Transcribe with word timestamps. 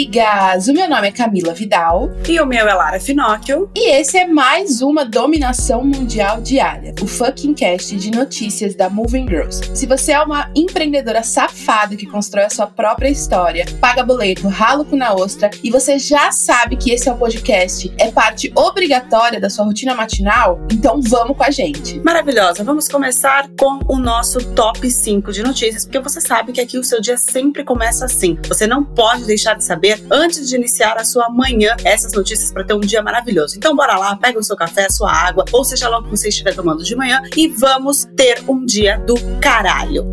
amigas! 0.00 0.66
O 0.66 0.72
meu 0.72 0.88
nome 0.88 1.08
é 1.08 1.12
Camila 1.12 1.52
Vidal. 1.52 2.10
E 2.26 2.40
o 2.40 2.46
meu 2.46 2.66
é 2.66 2.72
Lara 2.72 2.98
Finocchio. 2.98 3.70
E 3.74 3.90
esse 3.90 4.16
é 4.16 4.26
mais 4.26 4.80
uma 4.80 5.04
Dominação 5.04 5.84
Mundial 5.84 6.40
Diária, 6.40 6.94
o 7.02 7.06
fucking 7.06 7.52
cast 7.52 7.94
de 7.96 8.10
notícias 8.10 8.74
da 8.74 8.88
Moving 8.88 9.28
Girls. 9.28 9.60
Se 9.74 9.84
você 9.86 10.12
é 10.12 10.20
uma 10.20 10.50
empreendedora 10.56 11.22
safada 11.22 11.96
que 11.96 12.06
constrói 12.06 12.44
a 12.44 12.50
sua 12.50 12.66
própria 12.66 13.10
história, 13.10 13.66
paga 13.78 14.02
boleto, 14.02 14.48
ralo 14.48 14.86
com 14.86 14.96
na 14.96 15.12
ostra 15.12 15.50
e 15.62 15.70
você 15.70 15.98
já 15.98 16.32
sabe 16.32 16.76
que 16.76 16.92
esse 16.92 17.08
é 17.08 17.12
o 17.12 17.16
podcast, 17.16 17.92
é 17.98 18.10
parte 18.10 18.50
obrigatória 18.54 19.38
da 19.38 19.50
sua 19.50 19.66
rotina 19.66 19.94
matinal, 19.94 20.60
então 20.72 21.00
vamos 21.02 21.36
com 21.36 21.44
a 21.44 21.50
gente. 21.50 22.00
Maravilhosa! 22.00 22.64
Vamos 22.64 22.88
começar 22.88 23.50
com 23.58 23.80
o 23.86 23.98
nosso 23.98 24.38
top 24.54 24.90
5 24.90 25.30
de 25.30 25.42
notícias, 25.42 25.84
porque 25.84 26.00
você 26.00 26.20
sabe 26.20 26.52
que 26.52 26.60
aqui 26.60 26.78
o 26.78 26.84
seu 26.84 27.00
dia 27.00 27.18
sempre 27.18 27.64
começa 27.64 28.06
assim. 28.06 28.38
Você 28.48 28.66
não 28.66 28.82
pode 28.82 29.24
deixar 29.24 29.54
de 29.54 29.64
saber 29.64 29.89
antes 30.10 30.48
de 30.48 30.56
iniciar 30.56 30.96
a 30.98 31.04
sua 31.04 31.28
manhã 31.28 31.76
essas 31.84 32.12
notícias 32.12 32.52
para 32.52 32.64
ter 32.64 32.74
um 32.74 32.80
dia 32.80 33.02
maravilhoso. 33.02 33.56
Então 33.56 33.74
bora 33.74 33.96
lá, 33.96 34.16
pega 34.16 34.38
o 34.38 34.42
seu 34.42 34.56
café, 34.56 34.86
a 34.86 34.90
sua 34.90 35.12
água, 35.12 35.44
ou 35.52 35.64
seja 35.64 35.88
lá 35.88 35.98
o 35.98 36.04
que 36.04 36.10
você 36.10 36.28
estiver 36.28 36.54
tomando 36.54 36.84
de 36.84 36.94
manhã 36.94 37.22
e 37.36 37.48
vamos 37.48 38.04
ter 38.16 38.42
um 38.48 38.64
dia 38.64 38.98
do 38.98 39.14
caralho. 39.40 40.10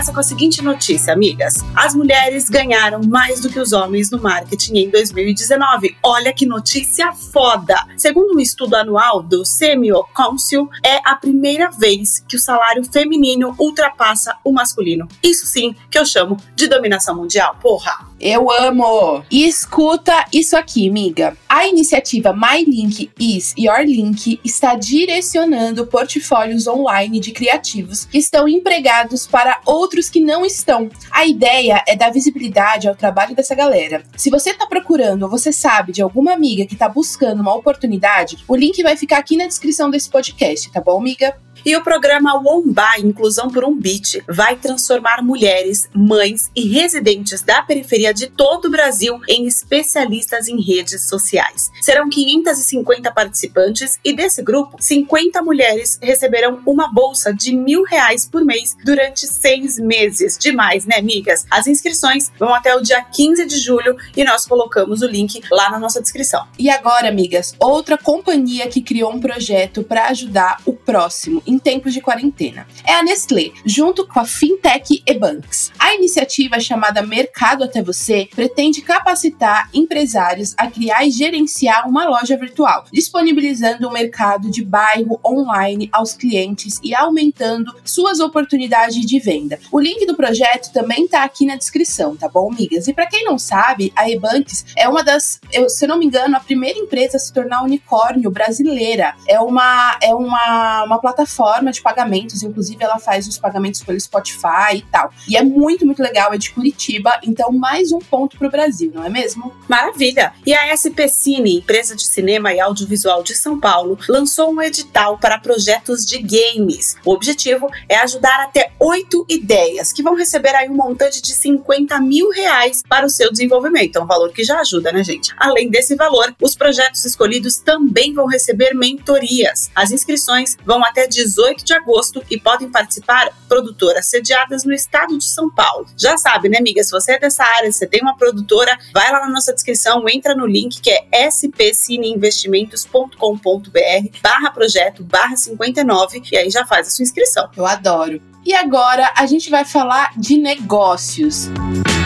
Começa 0.00 0.14
com 0.14 0.20
a 0.20 0.22
seguinte 0.22 0.62
notícia, 0.62 1.12
amigas. 1.12 1.56
As 1.76 1.94
mulheres 1.94 2.48
ganharam 2.48 3.02
mais 3.06 3.40
do 3.40 3.50
que 3.50 3.60
os 3.60 3.74
homens 3.74 4.10
no 4.10 4.18
marketing 4.18 4.78
em 4.78 4.88
2019. 4.88 5.94
Olha 6.02 6.32
que 6.32 6.46
notícia 6.46 7.12
foda! 7.12 7.76
Segundo 7.98 8.34
um 8.34 8.40
estudo 8.40 8.76
anual 8.76 9.22
do 9.22 9.42
CMO 9.42 10.08
Council, 10.14 10.70
é 10.82 11.00
a 11.04 11.14
primeira 11.16 11.70
vez 11.70 12.24
que 12.26 12.36
o 12.36 12.40
salário 12.40 12.82
feminino 12.90 13.54
ultrapassa 13.58 14.38
o 14.42 14.52
masculino. 14.52 15.06
Isso 15.22 15.44
sim 15.44 15.76
que 15.90 15.98
eu 15.98 16.06
chamo 16.06 16.38
de 16.56 16.66
dominação 16.66 17.14
mundial, 17.14 17.56
porra! 17.60 18.09
Eu 18.20 18.50
amo! 18.50 19.24
E 19.30 19.48
escuta 19.48 20.26
isso 20.30 20.54
aqui, 20.54 20.86
amiga. 20.86 21.34
A 21.48 21.66
iniciativa 21.66 22.34
My 22.34 22.62
Link 22.62 23.10
is 23.18 23.54
Your 23.58 23.80
Link 23.80 24.38
está 24.44 24.74
direcionando 24.74 25.86
portfólios 25.86 26.66
online 26.66 27.18
de 27.18 27.32
criativos 27.32 28.04
que 28.04 28.18
estão 28.18 28.46
empregados 28.46 29.26
para 29.26 29.62
outros 29.64 30.10
que 30.10 30.20
não 30.20 30.44
estão. 30.44 30.90
A 31.10 31.24
ideia 31.24 31.82
é 31.88 31.96
dar 31.96 32.12
visibilidade 32.12 32.86
ao 32.86 32.94
trabalho 32.94 33.34
dessa 33.34 33.54
galera. 33.54 34.02
Se 34.18 34.28
você 34.28 34.50
está 34.50 34.66
procurando 34.66 35.22
ou 35.22 35.30
você 35.30 35.50
sabe 35.50 35.90
de 35.90 36.02
alguma 36.02 36.34
amiga 36.34 36.66
que 36.66 36.74
está 36.74 36.90
buscando 36.90 37.40
uma 37.40 37.54
oportunidade, 37.54 38.44
o 38.46 38.54
link 38.54 38.82
vai 38.82 38.98
ficar 38.98 39.16
aqui 39.16 39.34
na 39.34 39.46
descrição 39.46 39.90
desse 39.90 40.10
podcast, 40.10 40.70
tá 40.70 40.80
bom, 40.82 40.98
amiga? 40.98 41.34
E 41.64 41.76
o 41.76 41.82
programa 41.82 42.40
Womba 42.40 42.98
Inclusão 42.98 43.48
por 43.48 43.64
um 43.64 43.76
Beat 43.76 44.22
vai 44.28 44.56
transformar 44.56 45.22
mulheres, 45.22 45.88
mães 45.94 46.50
e 46.54 46.68
residentes 46.68 47.42
da 47.42 47.62
periferia 47.62 48.14
de 48.14 48.28
todo 48.28 48.66
o 48.66 48.70
Brasil 48.70 49.20
em 49.28 49.46
especialistas 49.46 50.48
em 50.48 50.60
redes 50.60 51.08
sociais. 51.08 51.70
Serão 51.82 52.08
550 52.08 53.10
participantes 53.12 53.98
e 54.04 54.14
desse 54.14 54.42
grupo, 54.42 54.76
50 54.80 55.42
mulheres 55.42 55.98
receberão 56.00 56.60
uma 56.66 56.92
bolsa 56.92 57.32
de 57.32 57.54
mil 57.54 57.84
reais 57.84 58.26
por 58.26 58.44
mês 58.44 58.76
durante 58.84 59.26
seis 59.26 59.78
meses. 59.78 60.38
Demais, 60.38 60.86
né, 60.86 60.96
amigas? 60.96 61.46
As 61.50 61.66
inscrições 61.66 62.30
vão 62.38 62.54
até 62.54 62.74
o 62.74 62.80
dia 62.80 63.02
15 63.02 63.46
de 63.46 63.58
julho 63.58 63.96
e 64.16 64.24
nós 64.24 64.46
colocamos 64.46 65.02
o 65.02 65.06
link 65.06 65.42
lá 65.50 65.70
na 65.70 65.78
nossa 65.78 66.00
descrição. 66.00 66.46
E 66.58 66.70
agora, 66.70 67.08
amigas, 67.08 67.54
outra 67.58 67.98
companhia 67.98 68.68
que 68.68 68.80
criou 68.80 69.12
um 69.12 69.20
projeto 69.20 69.82
para 69.82 70.08
ajudar 70.08 70.60
o 70.64 70.72
próximo 70.72 71.42
em 71.50 71.58
tempos 71.58 71.92
de 71.92 72.00
quarentena. 72.00 72.66
É 72.86 72.94
a 72.94 73.02
Nestlé, 73.02 73.50
junto 73.64 74.06
com 74.06 74.20
a 74.20 74.24
Fintech 74.24 75.02
Ebanks. 75.04 75.72
A 75.78 75.94
iniciativa 75.94 76.60
chamada 76.60 77.02
Mercado 77.02 77.64
até 77.64 77.82
Você 77.82 78.28
pretende 78.34 78.82
capacitar 78.82 79.68
empresários 79.74 80.54
a 80.56 80.68
criar 80.68 81.04
e 81.04 81.10
gerenciar 81.10 81.88
uma 81.88 82.08
loja 82.08 82.36
virtual, 82.36 82.84
disponibilizando 82.92 83.88
um 83.88 83.92
mercado 83.92 84.50
de 84.50 84.64
bairro 84.64 85.18
online 85.24 85.88
aos 85.92 86.12
clientes 86.12 86.78
e 86.84 86.94
aumentando 86.94 87.74
suas 87.84 88.20
oportunidades 88.20 89.04
de 89.04 89.18
venda. 89.18 89.58
O 89.72 89.80
link 89.80 90.06
do 90.06 90.14
projeto 90.14 90.72
também 90.72 91.04
está 91.04 91.24
aqui 91.24 91.44
na 91.44 91.56
descrição, 91.56 92.16
tá 92.16 92.28
bom, 92.28 92.52
amigas? 92.52 92.86
E 92.86 92.94
para 92.94 93.06
quem 93.06 93.24
não 93.24 93.38
sabe, 93.38 93.92
a 93.96 94.08
Ebanks 94.08 94.66
é 94.76 94.88
uma 94.88 95.02
das, 95.02 95.40
eu, 95.52 95.68
se 95.68 95.84
eu 95.84 95.88
não 95.88 95.98
me 95.98 96.06
engano, 96.06 96.36
a 96.36 96.40
primeira 96.40 96.78
empresa 96.78 97.16
a 97.16 97.20
se 97.20 97.32
tornar 97.32 97.64
unicórnio 97.64 98.30
brasileira. 98.30 99.14
É 99.26 99.40
uma, 99.40 99.98
é 100.00 100.14
uma, 100.14 100.84
uma 100.84 101.00
plataforma 101.00 101.39
plataforma 101.40 101.72
de 101.72 101.80
pagamentos, 101.80 102.42
inclusive 102.42 102.84
ela 102.84 102.98
faz 102.98 103.26
os 103.26 103.38
pagamentos 103.38 103.82
pelo 103.82 103.98
Spotify 103.98 104.74
e 104.74 104.82
tal. 104.82 105.10
E 105.26 105.36
é 105.36 105.42
muito, 105.42 105.86
muito 105.86 106.02
legal, 106.02 106.34
é 106.34 106.38
de 106.38 106.50
Curitiba, 106.50 107.18
então 107.22 107.50
mais 107.50 107.92
um 107.92 107.98
ponto 107.98 108.36
para 108.36 108.46
o 108.46 108.50
Brasil, 108.50 108.92
não 108.94 109.04
é 109.04 109.08
mesmo? 109.08 109.52
Maravilha! 109.66 110.34
E 110.46 110.52
a 110.52 110.76
SP 110.76 111.08
Cine, 111.08 111.56
empresa 111.56 111.96
de 111.96 112.02
cinema 112.02 112.52
e 112.52 112.60
audiovisual 112.60 113.22
de 113.22 113.34
São 113.34 113.58
Paulo, 113.58 113.98
lançou 114.08 114.52
um 114.52 114.60
edital 114.60 115.16
para 115.18 115.38
projetos 115.38 116.04
de 116.04 116.18
games. 116.18 116.96
O 117.04 117.12
objetivo 117.12 117.68
é 117.88 117.96
ajudar 117.96 118.40
até 118.40 118.72
oito 118.78 119.24
ideias, 119.28 119.92
que 119.92 120.02
vão 120.02 120.14
receber 120.14 120.54
aí 120.54 120.68
um 120.68 120.76
montante 120.76 121.22
de 121.22 121.32
50 121.32 121.98
mil 122.00 122.30
reais 122.30 122.82
para 122.86 123.06
o 123.06 123.10
seu 123.10 123.30
desenvolvimento. 123.30 123.96
É 123.96 124.02
um 124.02 124.06
valor 124.06 124.30
que 124.32 124.44
já 124.44 124.60
ajuda, 124.60 124.92
né, 124.92 125.02
gente? 125.02 125.32
Além 125.38 125.70
desse 125.70 125.96
valor, 125.96 126.34
os 126.40 126.54
projetos 126.54 127.04
escolhidos 127.04 127.56
também 127.58 128.12
vão 128.12 128.26
receber 128.26 128.74
mentorias. 128.74 129.70
As 129.74 129.90
inscrições 129.90 130.56
vão 130.64 130.84
até 130.84 131.06
18 131.06 131.29
18 131.30 131.64
de 131.64 131.72
agosto 131.72 132.22
e 132.30 132.38
podem 132.38 132.68
participar 132.68 133.30
produtoras 133.48 134.04
sediadas 134.06 134.64
no 134.64 134.72
estado 134.72 135.16
de 135.16 135.24
São 135.24 135.48
Paulo. 135.50 135.86
Já 135.96 136.18
sabe, 136.18 136.48
né, 136.48 136.58
amiga? 136.58 136.82
Se 136.82 136.90
você 136.90 137.12
é 137.12 137.18
dessa 137.18 137.44
área, 137.44 137.70
se 137.70 137.78
você 137.78 137.86
tem 137.86 138.02
uma 138.02 138.16
produtora, 138.16 138.76
vai 138.92 139.12
lá 139.12 139.20
na 139.20 139.30
nossa 139.30 139.52
descrição, 139.52 140.04
entra 140.08 140.34
no 140.34 140.46
link 140.46 140.80
que 140.80 140.90
é 140.90 141.30
spcineinvestimentos.com.br 141.30 144.18
barra 144.22 144.50
projeto 144.50 145.04
barra 145.04 145.36
59 145.36 146.22
e 146.32 146.36
aí 146.36 146.50
já 146.50 146.66
faz 146.66 146.88
a 146.88 146.90
sua 146.90 147.04
inscrição. 147.04 147.48
Eu 147.56 147.64
adoro. 147.66 148.20
E 148.44 148.52
agora 148.54 149.12
a 149.16 149.26
gente 149.26 149.50
vai 149.50 149.64
falar 149.64 150.12
de 150.16 150.38
negócios. 150.38 151.48
Música 151.48 151.99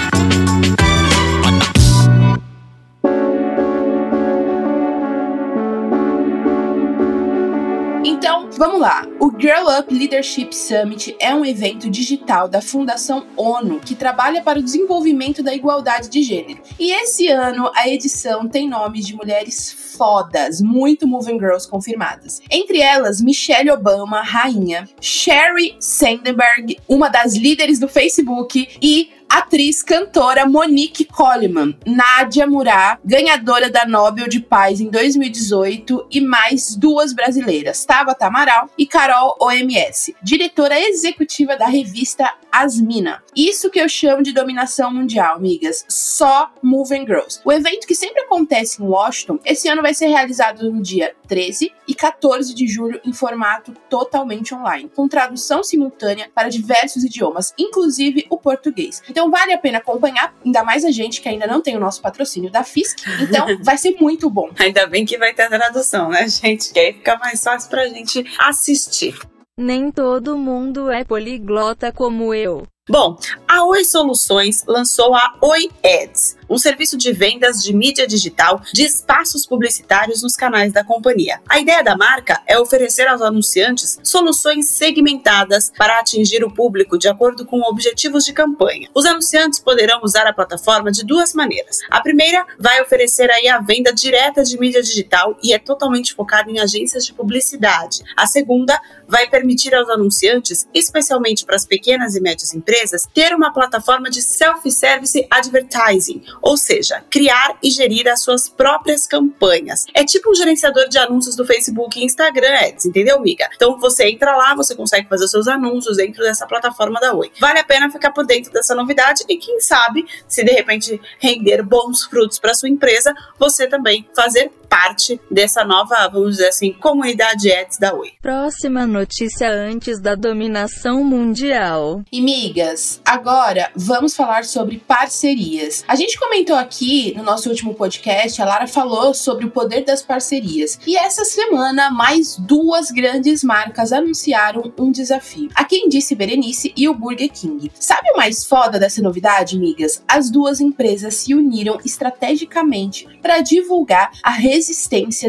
vamos 8.56 8.80
lá. 8.80 9.06
O 9.20 9.30
Girl 9.30 9.66
Up 9.78 9.92
Leadership 9.92 10.54
Summit 10.54 11.16
é 11.18 11.34
um 11.34 11.44
evento 11.44 11.90
digital 11.90 12.48
da 12.48 12.60
Fundação 12.60 13.26
ONU 13.36 13.80
que 13.80 13.94
trabalha 13.94 14.42
para 14.42 14.58
o 14.58 14.62
desenvolvimento 14.62 15.42
da 15.42 15.54
igualdade 15.54 16.08
de 16.08 16.22
gênero. 16.22 16.60
E 16.78 16.92
esse 16.92 17.28
ano 17.28 17.70
a 17.74 17.88
edição 17.88 18.48
tem 18.48 18.68
nomes 18.68 19.06
de 19.06 19.14
mulheres 19.14 19.72
fodas, 19.96 20.60
muito 20.60 21.06
Moving 21.06 21.38
Girls 21.38 21.68
confirmadas. 21.68 22.40
Entre 22.50 22.80
elas, 22.80 23.20
Michelle 23.20 23.70
Obama, 23.70 24.22
rainha, 24.22 24.88
Sherry 25.00 25.76
Sandberg, 25.78 26.78
uma 26.88 27.08
das 27.08 27.34
líderes 27.34 27.78
do 27.78 27.88
Facebook, 27.88 28.68
e 28.82 29.10
atriz 29.34 29.82
cantora 29.82 30.46
Monique 30.46 31.04
Coleman, 31.04 31.76
Nádia 31.84 32.46
Murá, 32.46 33.00
ganhadora 33.04 33.68
da 33.68 33.84
Nobel 33.84 34.28
de 34.28 34.38
Paz 34.38 34.80
em 34.80 34.88
2018 34.88 36.06
e 36.08 36.20
mais 36.20 36.76
duas 36.76 37.12
brasileiras, 37.12 37.84
Tabata 37.84 38.26
Amaral 38.26 38.70
e 38.78 38.86
Carol 38.86 39.36
OMS, 39.40 40.14
diretora 40.22 40.78
executiva 40.78 41.56
da 41.56 41.66
revista 41.66 42.32
Asmina. 42.52 43.24
Isso 43.34 43.68
que 43.68 43.80
eu 43.80 43.88
chamo 43.88 44.22
de 44.22 44.32
dominação 44.32 44.94
mundial, 44.94 45.34
amigas, 45.34 45.84
só 45.88 46.52
Moving 46.62 47.04
Girls. 47.04 47.40
O 47.44 47.50
evento 47.50 47.88
que 47.88 47.94
sempre 47.96 48.22
acontece 48.22 48.80
em 48.80 48.86
Washington, 48.86 49.40
esse 49.44 49.68
ano 49.68 49.82
vai 49.82 49.92
ser 49.92 50.06
realizado 50.06 50.70
no 50.70 50.80
dia 50.80 51.12
13 51.26 51.72
e 51.88 51.94
14 51.94 52.54
de 52.54 52.68
julho 52.68 53.00
em 53.04 53.12
formato 53.12 53.72
totalmente 53.90 54.54
online, 54.54 54.88
com 54.94 55.08
tradução 55.08 55.64
simultânea 55.64 56.30
para 56.32 56.48
diversos 56.48 57.02
idiomas, 57.02 57.52
inclusive 57.58 58.24
o 58.30 58.38
português. 58.38 59.02
Então 59.08 59.23
vale 59.30 59.52
a 59.52 59.58
pena 59.58 59.78
acompanhar, 59.78 60.34
ainda 60.44 60.62
mais 60.62 60.84
a 60.84 60.90
gente 60.90 61.20
que 61.20 61.28
ainda 61.28 61.46
não 61.46 61.60
tem 61.60 61.76
o 61.76 61.80
nosso 61.80 62.00
patrocínio 62.00 62.50
da 62.50 62.64
FISC. 62.64 63.02
Então 63.22 63.46
vai 63.62 63.78
ser 63.78 63.96
muito 64.00 64.28
bom. 64.30 64.50
Ainda 64.58 64.86
bem 64.86 65.04
que 65.04 65.18
vai 65.18 65.34
ter 65.34 65.42
a 65.42 65.48
tradução, 65.48 66.08
né, 66.08 66.28
gente? 66.28 66.72
Que 66.72 66.78
aí 66.78 66.92
fica 66.92 67.16
mais 67.18 67.42
fácil 67.42 67.70
pra 67.70 67.88
gente 67.88 68.24
assistir. 68.38 69.18
Nem 69.56 69.90
todo 69.90 70.36
mundo 70.36 70.90
é 70.90 71.04
poliglota 71.04 71.92
como 71.92 72.34
eu. 72.34 72.66
Bom, 72.86 73.16
a 73.48 73.64
Oi 73.64 73.82
Soluções 73.82 74.62
lançou 74.66 75.14
a 75.14 75.34
Oi 75.40 75.70
Ads, 75.82 76.36
um 76.50 76.58
serviço 76.58 76.98
de 76.98 77.12
vendas 77.12 77.62
de 77.62 77.74
mídia 77.74 78.06
digital 78.06 78.60
de 78.74 78.84
espaços 78.84 79.46
publicitários 79.46 80.22
nos 80.22 80.36
canais 80.36 80.70
da 80.70 80.84
companhia. 80.84 81.40
A 81.48 81.58
ideia 81.58 81.82
da 81.82 81.96
marca 81.96 82.42
é 82.46 82.58
oferecer 82.58 83.08
aos 83.08 83.22
anunciantes 83.22 83.98
soluções 84.04 84.68
segmentadas 84.72 85.72
para 85.78 85.98
atingir 85.98 86.44
o 86.44 86.52
público 86.52 86.98
de 86.98 87.08
acordo 87.08 87.46
com 87.46 87.62
objetivos 87.62 88.22
de 88.22 88.34
campanha. 88.34 88.90
Os 88.94 89.06
anunciantes 89.06 89.58
poderão 89.60 90.00
usar 90.02 90.26
a 90.26 90.32
plataforma 90.34 90.92
de 90.92 91.06
duas 91.06 91.32
maneiras. 91.32 91.78
A 91.90 92.02
primeira 92.02 92.44
vai 92.58 92.82
oferecer 92.82 93.30
aí 93.30 93.48
a 93.48 93.60
venda 93.60 93.94
direta 93.94 94.42
de 94.42 94.58
mídia 94.60 94.82
digital 94.82 95.38
e 95.42 95.54
é 95.54 95.58
totalmente 95.58 96.12
focada 96.12 96.50
em 96.50 96.60
agências 96.60 97.06
de 97.06 97.14
publicidade. 97.14 98.02
A 98.14 98.26
segunda 98.26 98.78
vai 99.08 99.26
permitir 99.26 99.74
aos 99.74 99.88
anunciantes, 99.88 100.68
especialmente 100.74 101.46
para 101.46 101.56
as 101.56 101.64
pequenas 101.64 102.14
e 102.14 102.20
médias 102.20 102.52
empresas, 102.52 102.73
ter 103.12 103.34
uma 103.34 103.52
plataforma 103.52 104.10
de 104.10 104.22
self-service 104.22 105.26
advertising, 105.30 106.22
ou 106.42 106.56
seja, 106.56 107.04
criar 107.10 107.56
e 107.62 107.70
gerir 107.70 108.08
as 108.08 108.22
suas 108.22 108.48
próprias 108.48 109.06
campanhas. 109.06 109.86
É 109.94 110.04
tipo 110.04 110.30
um 110.30 110.34
gerenciador 110.34 110.88
de 110.88 110.98
anúncios 110.98 111.36
do 111.36 111.44
Facebook 111.44 111.98
e 111.98 112.04
Instagram 112.04 112.54
Ads, 112.60 112.86
entendeu, 112.86 113.16
amiga? 113.16 113.48
Então 113.54 113.78
você 113.78 114.08
entra 114.08 114.36
lá, 114.36 114.54
você 114.54 114.74
consegue 114.74 115.08
fazer 115.08 115.28
seus 115.28 115.48
anúncios 115.48 115.96
dentro 115.96 116.22
dessa 116.22 116.46
plataforma 116.46 117.00
da 117.00 117.14
Oi. 117.14 117.30
Vale 117.40 117.58
a 117.58 117.64
pena 117.64 117.90
ficar 117.90 118.12
por 118.12 118.26
dentro 118.26 118.52
dessa 118.52 118.74
novidade 118.74 119.24
e 119.28 119.36
quem 119.36 119.60
sabe, 119.60 120.04
se 120.28 120.44
de 120.44 120.52
repente 120.52 121.00
render 121.18 121.62
bons 121.62 122.04
frutos 122.04 122.38
para 122.38 122.54
sua 122.54 122.68
empresa, 122.68 123.14
você 123.38 123.66
também 123.66 124.08
fazer 124.14 124.50
parte 124.74 125.20
dessa 125.30 125.64
nova, 125.64 126.08
vamos 126.08 126.32
dizer 126.32 126.48
assim, 126.48 126.72
comunidade 126.72 127.52
Ads 127.52 127.78
da 127.78 127.94
Oi. 127.94 128.10
Próxima 128.20 128.84
notícia 128.84 129.48
antes 129.48 130.00
da 130.00 130.16
dominação 130.16 131.04
mundial. 131.04 132.02
E 132.10 132.20
migas, 132.20 133.00
agora 133.04 133.70
vamos 133.76 134.16
falar 134.16 134.44
sobre 134.44 134.78
parcerias. 134.78 135.84
A 135.86 135.94
gente 135.94 136.18
comentou 136.18 136.56
aqui 136.56 137.14
no 137.16 137.22
nosso 137.22 137.48
último 137.48 137.72
podcast, 137.72 138.42
a 138.42 138.44
Lara 138.44 138.66
falou 138.66 139.14
sobre 139.14 139.46
o 139.46 139.50
poder 139.52 139.84
das 139.84 140.02
parcerias. 140.02 140.76
E 140.84 140.96
essa 140.96 141.24
semana, 141.24 141.88
mais 141.88 142.36
duas 142.36 142.90
grandes 142.90 143.44
marcas 143.44 143.92
anunciaram 143.92 144.72
um 144.76 144.90
desafio. 144.90 145.50
A 145.54 145.62
Quem 145.62 145.88
Disse 145.88 146.16
Berenice 146.16 146.72
e 146.76 146.88
o 146.88 146.94
Burger 146.94 147.30
King. 147.30 147.70
Sabe 147.78 148.10
o 148.12 148.16
mais 148.16 148.44
foda 148.44 148.76
dessa 148.76 149.00
novidade, 149.00 149.56
migas? 149.56 150.02
As 150.08 150.30
duas 150.30 150.60
empresas 150.60 151.14
se 151.14 151.32
uniram 151.32 151.78
estrategicamente 151.84 153.06
para 153.22 153.40
divulgar 153.40 154.10
a 154.20 154.30
resistência 154.30 154.63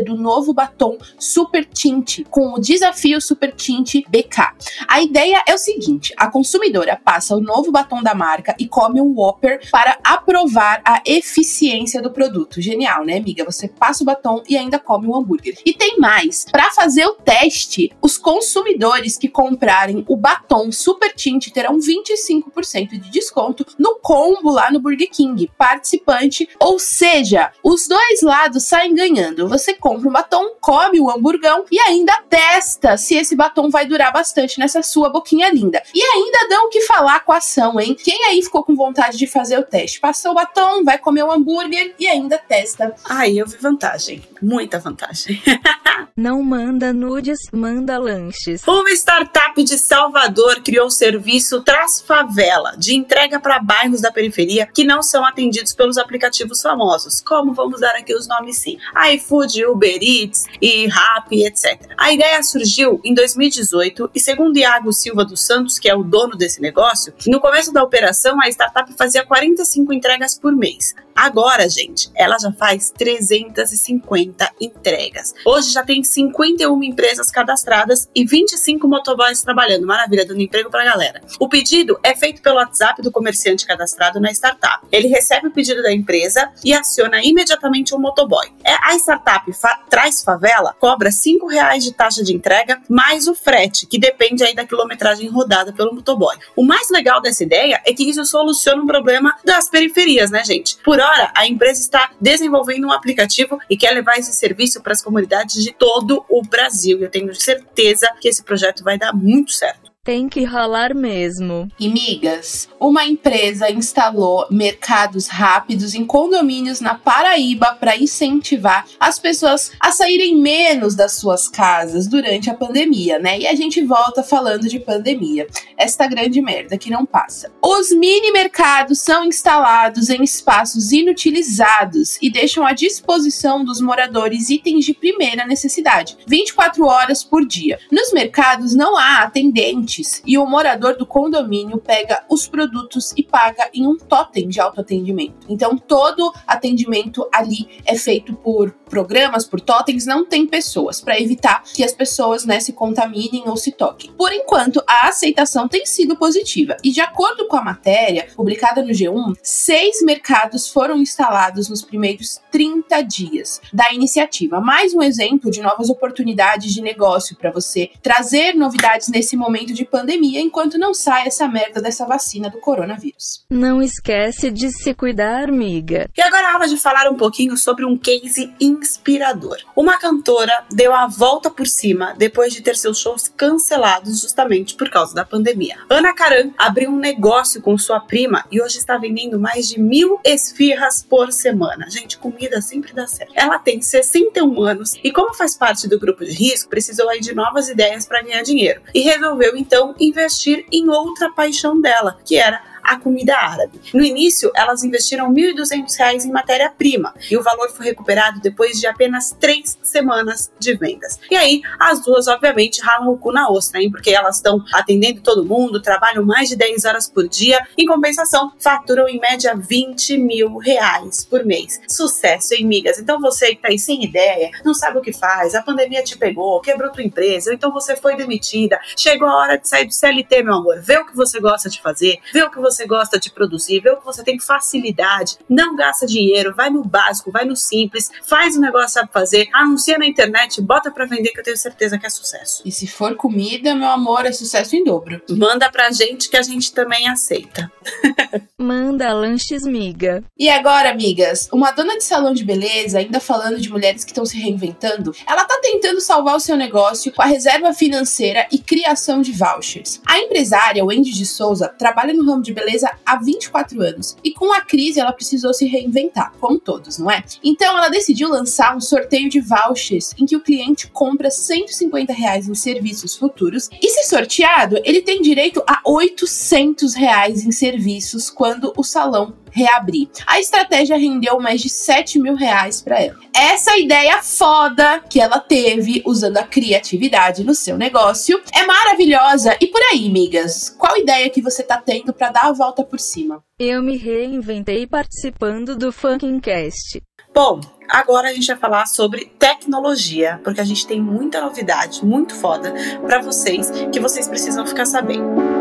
do 0.03 0.15
novo 0.15 0.53
batom 0.53 0.97
Super 1.19 1.65
Tint 1.65 2.23
com 2.29 2.53
o 2.53 2.59
desafio 2.59 3.19
Super 3.19 3.53
Tint 3.53 3.95
BK. 4.07 4.53
A 4.87 5.01
ideia 5.01 5.43
é 5.47 5.53
o 5.53 5.57
seguinte: 5.57 6.13
a 6.17 6.29
consumidora 6.29 6.99
passa 7.03 7.35
o 7.35 7.41
novo 7.41 7.71
batom 7.71 8.01
da 8.01 8.15
marca 8.15 8.55
e 8.59 8.67
come 8.67 9.01
um 9.01 9.13
Whopper 9.15 9.59
para 9.71 9.97
aprovar 10.03 10.81
a 10.85 11.01
eficiência 11.05 12.01
do 12.01 12.11
produto. 12.11 12.61
Genial, 12.61 13.05
né, 13.05 13.17
amiga? 13.17 13.43
Você 13.45 13.67
passa 13.67 14.03
o 14.03 14.05
batom 14.05 14.41
e 14.47 14.57
ainda 14.57 14.79
come 14.79 15.07
um 15.07 15.15
hambúrguer. 15.15 15.57
E 15.65 15.73
tem 15.73 15.99
mais: 15.99 16.45
para 16.51 16.71
fazer 16.71 17.05
o 17.05 17.13
teste, 17.13 17.91
os 18.01 18.17
consumidores 18.17 19.17
que 19.17 19.27
comprarem 19.27 20.05
o 20.07 20.15
batom 20.15 20.71
Super 20.71 21.13
Tint 21.13 21.49
terão 21.49 21.77
25% 21.77 22.89
de 22.91 23.09
desconto 23.09 23.65
no 23.77 23.99
combo 23.99 24.51
lá 24.51 24.71
no 24.71 24.79
Burger 24.79 25.09
King, 25.11 25.49
participante. 25.57 26.47
Ou 26.59 26.79
seja, 26.79 27.51
os 27.63 27.87
dois 27.87 28.21
lados 28.21 28.63
saem 28.63 28.93
ganhando. 28.93 29.14
Você 29.47 29.73
compra 29.73 30.09
um 30.09 30.11
batom, 30.11 30.55
come 30.59 30.99
o 30.99 31.09
hamburgão 31.09 31.65
e 31.71 31.79
ainda 31.79 32.13
testa 32.29 32.97
se 32.97 33.15
esse 33.15 33.35
batom 33.35 33.69
vai 33.69 33.85
durar 33.85 34.11
bastante 34.11 34.59
nessa 34.59 34.81
sua 34.81 35.09
boquinha 35.09 35.51
linda. 35.51 35.81
E 35.93 36.01
ainda 36.01 36.47
dão 36.49 36.65
o 36.65 36.69
que 36.69 36.81
falar 36.81 37.21
com 37.21 37.31
a 37.31 37.37
ação, 37.37 37.79
hein? 37.79 37.95
Quem 37.95 38.25
aí 38.25 38.41
ficou 38.41 38.63
com 38.63 38.75
vontade 38.75 39.17
de 39.17 39.27
fazer 39.27 39.57
o 39.57 39.63
teste? 39.63 39.99
Passou 39.99 40.31
o 40.31 40.35
batom, 40.35 40.83
vai 40.83 40.97
comer 40.97 41.23
o 41.23 41.31
hambúrguer 41.31 41.93
e 41.99 42.07
ainda 42.07 42.37
testa. 42.37 42.95
Aí 43.05 43.37
eu 43.37 43.47
vi 43.47 43.57
vantagem, 43.57 44.23
muita 44.41 44.79
vantagem. 44.79 45.41
Não 46.17 46.41
manda 46.41 46.93
nudes, 46.93 47.39
manda 47.51 47.97
lanches. 47.97 48.65
Uma 48.65 48.91
startup 48.91 49.61
de 49.61 49.77
Salvador 49.77 50.61
criou 50.61 50.87
o 50.87 50.89
serviço 50.89 51.61
Traz 51.61 51.99
Favela, 51.99 52.73
de 52.77 52.95
entrega 52.95 53.37
para 53.37 53.59
bairros 53.59 53.99
da 53.99 54.11
periferia 54.11 54.65
que 54.65 54.85
não 54.85 55.03
são 55.03 55.25
atendidos 55.25 55.73
pelos 55.73 55.97
aplicativos 55.97 56.61
famosos, 56.61 57.19
como 57.19 57.53
vamos 57.53 57.81
dar 57.81 57.95
aqui 57.95 58.15
os 58.15 58.29
nomes 58.29 58.57
sim, 58.57 58.77
iFood, 59.13 59.65
Uber 59.65 59.99
Eats 60.01 60.45
e 60.61 60.87
Rappi, 60.87 61.45
etc. 61.45 61.91
A 61.97 62.11
ideia 62.11 62.41
surgiu 62.43 62.99
em 63.03 63.13
2018 63.13 64.11
e 64.13 64.19
segundo 64.19 64.57
Iago 64.57 64.91
Silva 64.93 65.25
dos 65.25 65.43
Santos, 65.43 65.77
que 65.77 65.89
é 65.89 65.95
o 65.95 66.03
dono 66.03 66.35
desse 66.35 66.61
negócio, 66.61 67.13
no 67.27 67.39
começo 67.39 67.71
da 67.71 67.83
operação 67.83 68.37
a 68.41 68.49
startup 68.49 68.91
fazia 68.93 69.25
45 69.25 69.93
entregas 69.93 70.37
por 70.37 70.55
mês. 70.55 70.93
Agora, 71.15 71.69
gente, 71.69 72.11
ela 72.13 72.37
já 72.37 72.51
faz 72.51 72.91
350 72.91 74.51
entregas. 74.59 75.33
Hoje 75.45 75.71
já 75.71 75.81
tem 75.81 76.03
51 76.03 76.83
empresas 76.83 77.31
cadastradas 77.31 78.09
e 78.13 78.25
25 78.25 78.85
motoboys 78.85 79.41
trabalhando. 79.41 79.87
Maravilha, 79.87 80.25
dando 80.25 80.41
emprego 80.41 80.69
pra 80.69 80.83
galera. 80.83 81.21
O 81.39 81.47
pedido 81.47 81.97
é 82.03 82.13
feito 82.13 82.41
pelo 82.41 82.57
WhatsApp 82.57 83.01
do 83.01 83.13
comerciante 83.13 83.65
cadastrado 83.65 84.19
na 84.19 84.29
startup. 84.31 84.85
Ele 84.91 85.07
recebe 85.07 85.47
o 85.47 85.51
pedido 85.51 85.81
da 85.81 85.93
empresa 85.93 86.51
e 86.63 86.73
aciona 86.73 87.23
imediatamente 87.23 87.95
o 87.95 87.99
motoboy. 87.99 88.47
É, 88.61 88.73
startup 88.95 89.51
fa 89.53 89.79
Traz 89.89 90.23
Favela 90.23 90.75
cobra 90.79 91.09
R$ 91.09 91.47
reais 91.49 91.83
de 91.83 91.93
taxa 91.93 92.23
de 92.23 92.33
entrega 92.33 92.81
mais 92.89 93.27
o 93.27 93.35
frete, 93.35 93.85
que 93.85 93.99
depende 93.99 94.43
aí 94.43 94.55
da 94.55 94.65
quilometragem 94.65 95.29
rodada 95.29 95.73
pelo 95.73 95.93
motoboy. 95.93 96.35
O 96.55 96.63
mais 96.63 96.89
legal 96.89 97.21
dessa 97.21 97.43
ideia 97.43 97.81
é 97.85 97.93
que 97.93 98.09
isso 98.09 98.25
soluciona 98.25 98.81
um 98.81 98.87
problema 98.87 99.35
das 99.43 99.69
periferias, 99.69 100.31
né, 100.31 100.43
gente? 100.43 100.77
Por 100.83 100.99
hora, 100.99 101.31
a 101.35 101.47
empresa 101.47 101.81
está 101.81 102.11
desenvolvendo 102.19 102.87
um 102.87 102.91
aplicativo 102.91 103.59
e 103.69 103.77
quer 103.77 103.91
levar 103.91 104.17
esse 104.17 104.33
serviço 104.33 104.81
para 104.81 104.93
as 104.93 105.01
comunidades 105.01 105.63
de 105.63 105.73
todo 105.73 106.25
o 106.29 106.41
Brasil. 106.41 106.99
Eu 106.99 107.09
tenho 107.09 107.33
certeza 107.35 108.09
que 108.19 108.27
esse 108.27 108.43
projeto 108.43 108.83
vai 108.83 108.97
dar 108.97 109.13
muito 109.13 109.51
certo. 109.51 109.84
Tem 110.05 110.29
que 110.29 110.43
rolar 110.43 110.93
mesmo. 110.93 111.67
E 111.79 111.89
migas, 111.89 112.69
uma 112.79 113.03
empresa 113.05 113.71
instalou 113.71 114.45
mercados 114.51 115.27
rápidos 115.27 115.95
em 115.95 116.05
condomínios 116.05 116.79
na 116.79 116.93
Paraíba 116.93 117.75
para 117.79 117.97
incentivar 117.97 118.85
as 118.99 119.17
pessoas 119.17 119.71
a 119.79 119.91
saírem 119.91 120.39
menos 120.39 120.93
das 120.93 121.13
suas 121.13 121.49
casas 121.49 122.05
durante 122.05 122.51
a 122.51 122.53
pandemia, 122.53 123.17
né? 123.17 123.39
E 123.39 123.47
a 123.47 123.55
gente 123.55 123.83
volta 123.83 124.21
falando 124.21 124.69
de 124.69 124.79
pandemia. 124.79 125.47
Esta 125.75 126.05
grande 126.05 126.39
merda 126.39 126.77
que 126.77 126.91
não 126.91 127.03
passa. 127.03 127.51
Os 127.59 127.89
mini 127.89 128.31
mercados 128.31 128.99
são 128.99 129.25
instalados 129.25 130.11
em 130.11 130.21
espaços 130.21 130.91
inutilizados 130.91 132.19
e 132.21 132.29
deixam 132.29 132.63
à 132.63 132.73
disposição 132.73 133.65
dos 133.65 133.81
moradores 133.81 134.51
itens 134.51 134.85
de 134.85 134.93
primeira 134.93 135.47
necessidade, 135.47 136.15
24 136.27 136.85
horas 136.85 137.23
por 137.23 137.43
dia. 137.43 137.79
Nos 137.91 138.13
mercados 138.13 138.75
não 138.75 138.95
há 138.95 139.23
atendente 139.23 139.94
e 140.25 140.37
o 140.37 140.45
morador 140.45 140.97
do 140.97 141.05
condomínio 141.05 141.77
pega 141.77 142.23
os 142.29 142.47
produtos 142.47 143.13
e 143.15 143.23
paga 143.23 143.69
em 143.73 143.87
um 143.87 143.97
totem 143.97 144.47
de 144.47 144.59
autoatendimento. 144.59 145.47
Então, 145.49 145.77
todo 145.77 146.33
atendimento 146.47 147.27
ali 147.33 147.67
é 147.85 147.95
feito 147.95 148.33
por 148.35 148.71
programas, 148.85 149.45
por 149.45 149.59
totens, 149.59 150.05
não 150.05 150.25
tem 150.25 150.45
pessoas, 150.47 151.01
para 151.01 151.19
evitar 151.19 151.63
que 151.73 151.83
as 151.83 151.91
pessoas 151.91 152.45
né, 152.45 152.59
se 152.59 152.73
contaminem 152.73 153.43
ou 153.47 153.57
se 153.57 153.71
toquem. 153.71 154.11
Por 154.13 154.31
enquanto, 154.31 154.81
a 154.87 155.07
aceitação 155.07 155.67
tem 155.67 155.85
sido 155.85 156.15
positiva 156.15 156.77
e, 156.83 156.91
de 156.91 157.01
acordo 157.01 157.47
com 157.47 157.57
a 157.57 157.63
matéria 157.63 158.27
publicada 158.35 158.81
no 158.83 158.89
G1, 158.89 159.35
seis 159.41 160.01
mercados 160.01 160.69
foram 160.69 160.97
instalados 160.97 161.69
nos 161.69 161.81
primeiros 161.81 162.39
30 162.51 163.01
dias 163.01 163.61
da 163.73 163.91
iniciativa. 163.91 164.61
Mais 164.61 164.93
um 164.93 165.01
exemplo 165.01 165.51
de 165.51 165.61
novas 165.61 165.89
oportunidades 165.89 166.73
de 166.73 166.81
negócio 166.81 167.35
para 167.35 167.51
você 167.51 167.89
trazer 168.01 168.53
novidades 168.53 169.07
nesse 169.07 169.35
momento 169.35 169.73
de 169.73 169.84
pandemia 169.85 170.41
enquanto 170.41 170.77
não 170.77 170.93
sai 170.93 171.27
essa 171.27 171.47
merda 171.47 171.81
dessa 171.81 172.05
vacina 172.05 172.49
do 172.49 172.59
coronavírus. 172.59 173.43
Não 173.49 173.81
esquece 173.81 174.51
de 174.51 174.69
se 174.71 174.93
cuidar, 174.93 175.49
amiga. 175.49 176.09
E 176.15 176.21
agora 176.21 176.51
é 176.51 176.55
hora 176.55 176.67
de 176.67 176.77
falar 176.77 177.09
um 177.09 177.15
pouquinho 177.15 177.57
sobre 177.57 177.85
um 177.85 177.97
case 177.97 178.53
inspirador. 178.59 179.57
Uma 179.75 179.97
cantora 179.99 180.65
deu 180.71 180.93
a 180.93 181.07
volta 181.07 181.49
por 181.49 181.67
cima 181.67 182.13
depois 182.17 182.53
de 182.53 182.61
ter 182.61 182.75
seus 182.75 182.99
shows 182.99 183.27
cancelados 183.27 184.21
justamente 184.21 184.75
por 184.75 184.89
causa 184.89 185.13
da 185.13 185.25
pandemia. 185.25 185.77
Ana 185.89 186.13
Karan 186.13 186.51
abriu 186.57 186.89
um 186.89 186.97
negócio 186.97 187.61
com 187.61 187.77
sua 187.77 187.99
prima 187.99 188.45
e 188.51 188.61
hoje 188.61 188.77
está 188.77 188.97
vendendo 188.97 189.39
mais 189.39 189.67
de 189.67 189.79
mil 189.79 190.19
esfirras 190.23 191.03
por 191.03 191.31
semana. 191.31 191.89
Gente, 191.89 192.17
comida 192.17 192.61
sempre 192.61 192.93
dá 192.93 193.07
certo. 193.07 193.33
Ela 193.35 193.59
tem 193.59 193.81
61 193.81 194.61
anos 194.63 194.93
e, 195.03 195.11
como 195.11 195.33
faz 195.33 195.55
parte 195.55 195.87
do 195.87 195.99
grupo 195.99 196.23
de 196.23 196.31
risco, 196.31 196.69
precisou 196.69 197.09
aí 197.09 197.19
de 197.19 197.33
novas 197.33 197.69
ideias 197.69 198.05
para 198.05 198.21
ganhar 198.21 198.41
dinheiro 198.41 198.81
e 198.93 199.01
resolveu 199.01 199.55
então 199.55 199.74
investir 199.99 200.65
em 200.71 200.89
outra 200.89 201.31
paixão 201.31 201.79
dela, 201.79 202.17
que 202.23 202.37
era 202.37 202.74
a 202.85 202.99
comida 202.99 203.35
árabe. 203.35 203.79
No 203.93 204.03
início, 204.03 204.51
elas 204.55 204.83
investiram 204.83 205.33
R$ 205.33 205.53
1.200 205.53 206.25
em 206.25 206.31
matéria-prima 206.31 207.13
e 207.29 207.37
o 207.37 207.43
valor 207.43 207.69
foi 207.71 207.85
recuperado 207.85 208.39
depois 208.39 208.79
de 208.79 208.87
apenas 208.87 209.35
três 209.39 209.77
semanas 209.83 210.51
de 210.59 210.75
vendas. 210.75 211.19
E 211.29 211.35
aí, 211.35 211.61
as 211.79 212.01
duas, 212.03 212.27
obviamente, 212.27 212.81
ralam 212.81 213.09
o 213.09 213.17
cu 213.17 213.31
na 213.31 213.49
ostra, 213.49 213.81
hein? 213.81 213.89
Porque 213.89 214.11
elas 214.11 214.37
estão 214.37 214.63
atendendo 214.73 215.21
todo 215.21 215.45
mundo, 215.45 215.81
trabalham 215.81 216.23
mais 216.23 216.49
de 216.49 216.55
10 216.55 216.85
horas 216.85 217.09
por 217.09 217.27
dia, 217.27 217.59
em 217.77 217.85
compensação, 217.85 218.51
faturam 218.59 219.07
em 219.07 219.19
média 219.19 219.55
20 219.55 220.17
mil 220.17 220.57
reais 220.57 221.25
por 221.25 221.45
mês. 221.45 221.79
Sucesso, 221.87 222.53
hein, 222.53 222.65
migas? 222.65 222.99
Então 222.99 223.19
você 223.19 223.55
que 223.55 223.61
tá 223.61 223.69
aí 223.69 223.79
sem 223.79 224.03
ideia, 224.03 224.51
não 224.63 224.73
sabe 224.73 224.99
o 224.99 225.01
que 225.01 225.13
faz, 225.13 225.55
a 225.55 225.61
pandemia 225.61 226.03
te 226.03 226.17
pegou, 226.17 226.59
quebrou 226.61 226.91
tua 226.91 227.03
empresa, 227.03 227.53
então 227.53 227.71
você 227.71 227.95
foi 227.95 228.15
demitida, 228.15 228.79
chegou 228.97 229.27
a 229.27 229.37
hora 229.37 229.57
de 229.57 229.67
sair 229.67 229.85
do 229.85 229.93
CLT, 229.93 230.43
meu 230.43 230.55
amor. 230.55 230.81
Vê 230.81 230.97
o 230.97 231.05
que 231.05 231.15
você 231.15 231.39
gosta 231.39 231.69
de 231.69 231.81
fazer, 231.81 232.19
vê 232.33 232.43
o 232.43 232.51
que 232.51 232.59
você 232.59 232.74
gosta 232.87 233.19
de 233.19 233.31
produzir, 233.31 233.79
vê 233.79 233.91
o 233.91 233.97
que 233.97 234.05
você 234.05 234.23
tem 234.23 234.39
facilidade, 234.39 235.37
não 235.47 235.75
gasta 235.75 236.07
dinheiro, 236.07 236.55
vai 236.55 236.71
no 236.71 236.83
básico, 236.83 237.31
vai 237.31 237.45
no 237.45 237.55
simples, 237.55 238.09
faz 238.27 238.55
o 238.55 238.61
negócio 238.61 238.95
sabe 238.95 239.11
fazer, 239.11 239.47
anuncia 239.53 239.97
na 239.97 240.07
internet, 240.07 240.61
bota 240.61 240.89
para 240.89 241.05
vender 241.05 241.29
que 241.29 241.39
eu 241.39 241.43
tenho 241.43 241.57
certeza 241.57 241.97
que 241.97 242.05
é 242.05 242.09
sucesso. 242.09 242.63
E 242.65 242.71
se 242.71 242.87
for 242.87 243.15
comida, 243.15 243.75
meu 243.75 243.89
amor, 243.89 244.25
é 244.25 244.31
sucesso 244.31 244.75
em 244.75 244.83
dobro. 244.83 245.21
Manda 245.29 245.69
pra 245.69 245.91
gente 245.91 246.29
que 246.29 246.37
a 246.37 246.41
gente 246.41 246.73
também 246.73 247.07
aceita. 247.07 247.71
Manda 248.57 249.13
lanches 249.13 249.63
miga. 249.63 250.23
E 250.37 250.49
agora, 250.49 250.89
amigas, 250.89 251.49
uma 251.51 251.71
dona 251.71 251.97
de 251.97 252.03
salão 252.03 252.33
de 252.33 252.43
beleza, 252.43 252.99
ainda 252.99 253.19
falando 253.19 253.59
de 253.59 253.69
mulheres 253.69 254.03
que 254.03 254.11
estão 254.11 254.25
se 254.25 254.37
reinventando, 254.37 255.13
ela 255.27 255.45
tá 255.45 255.59
tentando 255.61 255.99
salvar 255.99 256.35
o 256.35 256.39
seu 256.39 256.55
negócio 256.55 257.11
com 257.11 257.21
a 257.21 257.25
reserva 257.25 257.73
financeira 257.73 258.47
e 258.51 258.57
criação 258.57 259.21
de 259.21 259.31
vouchers. 259.31 260.01
A 260.05 260.19
empresária 260.19 260.85
Wendy 260.85 261.11
de 261.11 261.25
Souza 261.25 261.67
trabalha 261.67 262.13
no 262.13 262.25
ramo 262.25 262.41
de 262.41 262.53
beleza 262.53 262.64
há 263.05 263.17
24 263.17 263.81
anos 263.81 264.15
e 264.23 264.31
com 264.33 264.51
a 264.53 264.61
crise 264.61 264.99
ela 264.99 265.11
precisou 265.11 265.53
se 265.53 265.65
reinventar, 265.65 266.33
como 266.39 266.59
todos, 266.59 266.97
não 266.97 267.09
é? 267.09 267.23
Então 267.43 267.77
ela 267.77 267.89
decidiu 267.89 268.29
lançar 268.29 268.75
um 268.75 268.81
sorteio 268.81 269.29
de 269.29 269.39
vouchers 269.39 270.13
em 270.17 270.25
que 270.25 270.35
o 270.35 270.41
cliente 270.41 270.87
compra 270.87 271.29
150 271.29 272.13
reais 272.13 272.47
em 272.47 272.55
serviços 272.55 273.15
futuros 273.15 273.69
e 273.81 273.89
se 273.89 274.09
sorteado, 274.09 274.79
ele 274.83 275.01
tem 275.01 275.21
direito 275.21 275.63
a 275.67 275.81
800 275.85 276.93
reais 276.93 277.45
em 277.45 277.51
serviços 277.51 278.29
quando 278.29 278.73
o 278.75 278.83
salão 278.83 279.33
reabrir. 279.55 280.09
A 280.27 280.37
estratégia 280.37 280.97
rendeu 280.97 281.39
mais 281.39 281.61
de 281.61 281.69
7 281.69 282.19
mil 282.19 282.35
reais 282.35 282.81
para 282.81 283.01
ela. 283.01 283.17
Essa 283.33 283.77
ideia 283.77 284.21
foda 284.21 284.99
que 285.09 285.21
ela 285.21 285.39
teve 285.39 286.03
usando 286.05 286.37
a 286.37 286.43
criatividade 286.43 287.43
no 287.45 287.55
seu 287.55 287.77
negócio 287.77 288.41
é 288.53 288.65
maravilhosa. 288.65 289.55
E 289.61 289.67
por 289.67 289.81
aí, 289.93 290.09
migas, 290.09 290.69
qual 290.77 290.97
ideia 290.97 291.29
que 291.29 291.41
você 291.41 291.63
tá 291.63 291.77
tendo 291.77 292.13
para 292.13 292.31
dar 292.31 292.47
a 292.47 292.51
volta 292.51 292.83
por 292.83 292.99
cima? 292.99 293.41
Eu 293.57 293.81
me 293.81 293.95
reinventei 293.95 294.85
participando 294.85 295.77
do 295.77 295.91
Funkin' 295.91 296.41
Cast. 296.41 297.01
Bom, 297.33 297.61
agora 297.89 298.29
a 298.29 298.33
gente 298.33 298.47
vai 298.47 298.57
falar 298.57 298.85
sobre 298.85 299.25
tecnologia, 299.39 300.39
porque 300.43 300.59
a 300.59 300.65
gente 300.65 300.85
tem 300.85 301.01
muita 301.01 301.41
novidade, 301.41 302.05
muito 302.05 302.33
foda 302.33 302.73
para 303.05 303.21
vocês 303.21 303.69
que 303.91 303.99
vocês 303.99 304.27
precisam 304.27 304.65
ficar 304.65 304.85
sabendo. 304.85 305.54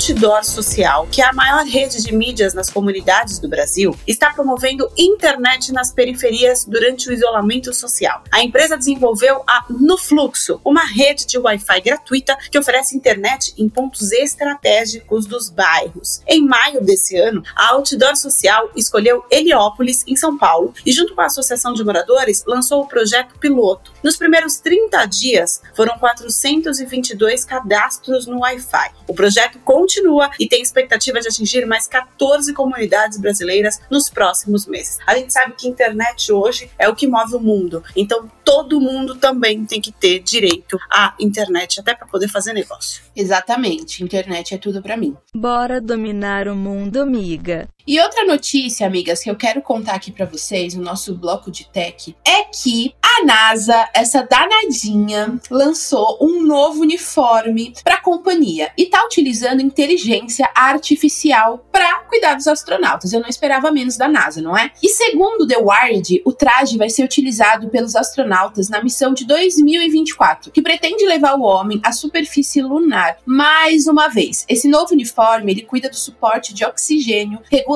Outdoor 0.00 0.42
Social, 0.42 1.06
que 1.12 1.20
é 1.20 1.26
a 1.26 1.32
maior 1.34 1.62
rede 1.66 2.02
de 2.02 2.14
mídias 2.14 2.54
nas 2.54 2.70
comunidades 2.70 3.38
do 3.38 3.50
Brasil, 3.50 3.94
está 4.06 4.32
promovendo 4.32 4.90
internet 4.96 5.74
nas 5.74 5.92
periferias 5.92 6.64
durante 6.64 7.10
o 7.10 7.12
isolamento 7.12 7.74
social. 7.74 8.24
A 8.32 8.42
empresa 8.42 8.78
desenvolveu 8.78 9.42
a 9.46 9.66
No 9.68 9.98
Fluxo, 9.98 10.58
uma 10.64 10.86
rede 10.86 11.26
de 11.26 11.36
Wi-Fi 11.36 11.82
gratuita 11.82 12.34
que 12.50 12.58
oferece 12.58 12.96
internet 12.96 13.52
em 13.58 13.68
pontos 13.68 14.10
estratégicos 14.10 15.26
dos 15.26 15.50
bairros. 15.50 16.22
Em 16.26 16.46
maio 16.46 16.82
desse 16.82 17.18
ano, 17.18 17.42
a 17.54 17.74
Outdoor 17.74 18.16
Social 18.16 18.70
escolheu 18.74 19.22
Heliópolis, 19.30 20.02
em 20.06 20.16
São 20.16 20.38
Paulo, 20.38 20.72
e 20.84 20.92
junto 20.92 21.14
com 21.14 21.20
a 21.20 21.26
Associação 21.26 21.74
de 21.74 21.84
Moradores, 21.84 22.42
lançou 22.46 22.80
o 22.82 22.88
projeto 22.88 23.38
piloto. 23.38 23.92
Nos 24.02 24.16
primeiros 24.16 24.56
30 24.60 25.04
dias, 25.04 25.60
foram 25.76 25.98
422 25.98 27.44
cadastros 27.44 28.26
no 28.26 28.40
Wi-Fi. 28.40 28.92
O 29.06 29.12
projeto 29.12 29.58
continua 29.58 29.89
e 30.38 30.48
tem 30.48 30.62
expectativa 30.62 31.20
de 31.20 31.28
atingir 31.28 31.66
mais 31.66 31.86
14 31.86 32.52
comunidades 32.52 33.18
brasileiras 33.18 33.80
nos 33.90 34.08
próximos 34.08 34.66
meses. 34.66 34.98
A 35.06 35.16
gente 35.16 35.32
sabe 35.32 35.54
que 35.56 35.66
a 35.66 35.70
internet 35.70 36.32
hoje 36.32 36.70
é 36.78 36.88
o 36.88 36.94
que 36.94 37.06
move 37.06 37.34
o 37.36 37.40
mundo, 37.40 37.82
então 37.96 38.30
todo 38.44 38.80
mundo 38.80 39.16
também 39.16 39.64
tem 39.64 39.80
que 39.80 39.92
ter 39.92 40.20
direito 40.20 40.78
à 40.90 41.14
internet 41.18 41.80
até 41.80 41.94
para 41.94 42.06
poder 42.06 42.28
fazer 42.28 42.52
negócio. 42.52 43.02
Exatamente, 43.14 44.04
internet 44.04 44.54
é 44.54 44.58
tudo 44.58 44.82
para 44.82 44.96
mim. 44.96 45.16
Bora 45.34 45.80
dominar 45.80 46.48
o 46.48 46.56
mundo, 46.56 47.00
amiga. 47.00 47.68
E 47.86 47.98
outra 47.98 48.24
notícia, 48.24 48.86
amigas, 48.86 49.22
que 49.22 49.30
eu 49.30 49.36
quero 49.36 49.62
contar 49.62 49.94
aqui 49.94 50.12
para 50.12 50.26
vocês 50.26 50.74
no 50.74 50.82
nosso 50.82 51.14
bloco 51.14 51.50
de 51.50 51.66
tech 51.66 52.14
é 52.26 52.44
que 52.44 52.94
a 53.02 53.24
NASA, 53.24 53.88
essa 53.94 54.22
danadinha, 54.22 55.40
lançou 55.50 56.18
um 56.20 56.42
novo 56.42 56.82
uniforme 56.82 57.74
para 57.82 57.94
a 57.94 58.00
companhia 58.00 58.70
e 58.76 58.86
tá 58.86 59.04
utilizando 59.04 59.62
inteligência 59.62 60.48
artificial 60.54 61.64
para 61.72 62.00
cuidar 62.02 62.34
dos 62.34 62.46
astronautas. 62.46 63.12
Eu 63.12 63.20
não 63.20 63.28
esperava 63.28 63.70
menos 63.70 63.96
da 63.96 64.08
NASA, 64.08 64.40
não 64.42 64.56
é? 64.56 64.70
E 64.82 64.88
segundo 64.88 65.46
The 65.46 65.58
Wired, 65.58 66.22
o 66.24 66.32
traje 66.32 66.76
vai 66.76 66.90
ser 66.90 67.04
utilizado 67.04 67.68
pelos 67.70 67.96
astronautas 67.96 68.68
na 68.68 68.82
missão 68.82 69.14
de 69.14 69.26
2024, 69.26 70.50
que 70.50 70.62
pretende 70.62 71.04
levar 71.06 71.34
o 71.34 71.42
homem 71.42 71.80
à 71.82 71.92
superfície 71.92 72.60
lunar 72.60 73.16
mais 73.24 73.86
uma 73.86 74.08
vez. 74.08 74.44
Esse 74.48 74.68
novo 74.68 74.92
uniforme, 74.92 75.52
ele 75.52 75.62
cuida 75.62 75.88
do 75.88 75.96
suporte 75.96 76.52
de 76.52 76.64
oxigênio, 76.64 77.40
regulação 77.50 77.69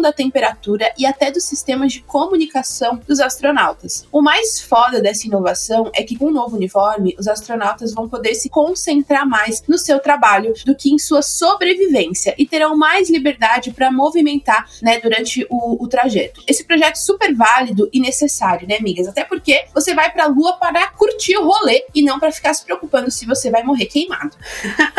da 0.00 0.12
temperatura 0.12 0.92
e 0.98 1.06
até 1.06 1.30
dos 1.30 1.44
sistemas 1.44 1.92
de 1.92 2.00
comunicação 2.00 3.00
dos 3.06 3.20
astronautas. 3.20 4.06
O 4.10 4.20
mais 4.22 4.60
foda 4.60 5.00
dessa 5.00 5.26
inovação 5.26 5.90
é 5.94 6.02
que 6.02 6.16
com 6.16 6.26
o 6.26 6.30
novo 6.30 6.56
uniforme, 6.56 7.14
os 7.18 7.28
astronautas 7.28 7.92
vão 7.92 8.08
poder 8.08 8.34
se 8.34 8.48
concentrar 8.48 9.28
mais 9.28 9.62
no 9.68 9.78
seu 9.78 9.98
trabalho 9.98 10.54
do 10.64 10.74
que 10.74 10.92
em 10.92 10.98
sua 10.98 11.22
sobrevivência 11.22 12.34
e 12.38 12.46
terão 12.46 12.76
mais 12.76 13.10
liberdade 13.10 13.72
para 13.72 13.90
movimentar, 13.90 14.68
né, 14.82 14.98
durante 14.98 15.46
o, 15.50 15.82
o 15.82 15.88
trajeto. 15.88 16.42
Esse 16.46 16.64
projeto 16.64 16.92
é 16.92 17.00
super 17.00 17.34
válido 17.34 17.88
e 17.92 18.00
necessário, 18.00 18.66
né, 18.68 18.76
amigas? 18.76 19.06
Até 19.06 19.24
porque 19.24 19.66
você 19.74 19.94
vai 19.94 20.10
para 20.10 20.24
a 20.24 20.28
Lua 20.28 20.54
para 20.54 20.88
curtir 20.90 21.36
o 21.36 21.44
rolê 21.44 21.84
e 21.94 22.02
não 22.02 22.18
para 22.18 22.32
ficar 22.32 22.54
se 22.54 22.64
preocupando 22.64 23.10
se 23.10 23.26
você 23.26 23.50
vai 23.50 23.62
morrer 23.62 23.86
queimado. 23.86 24.36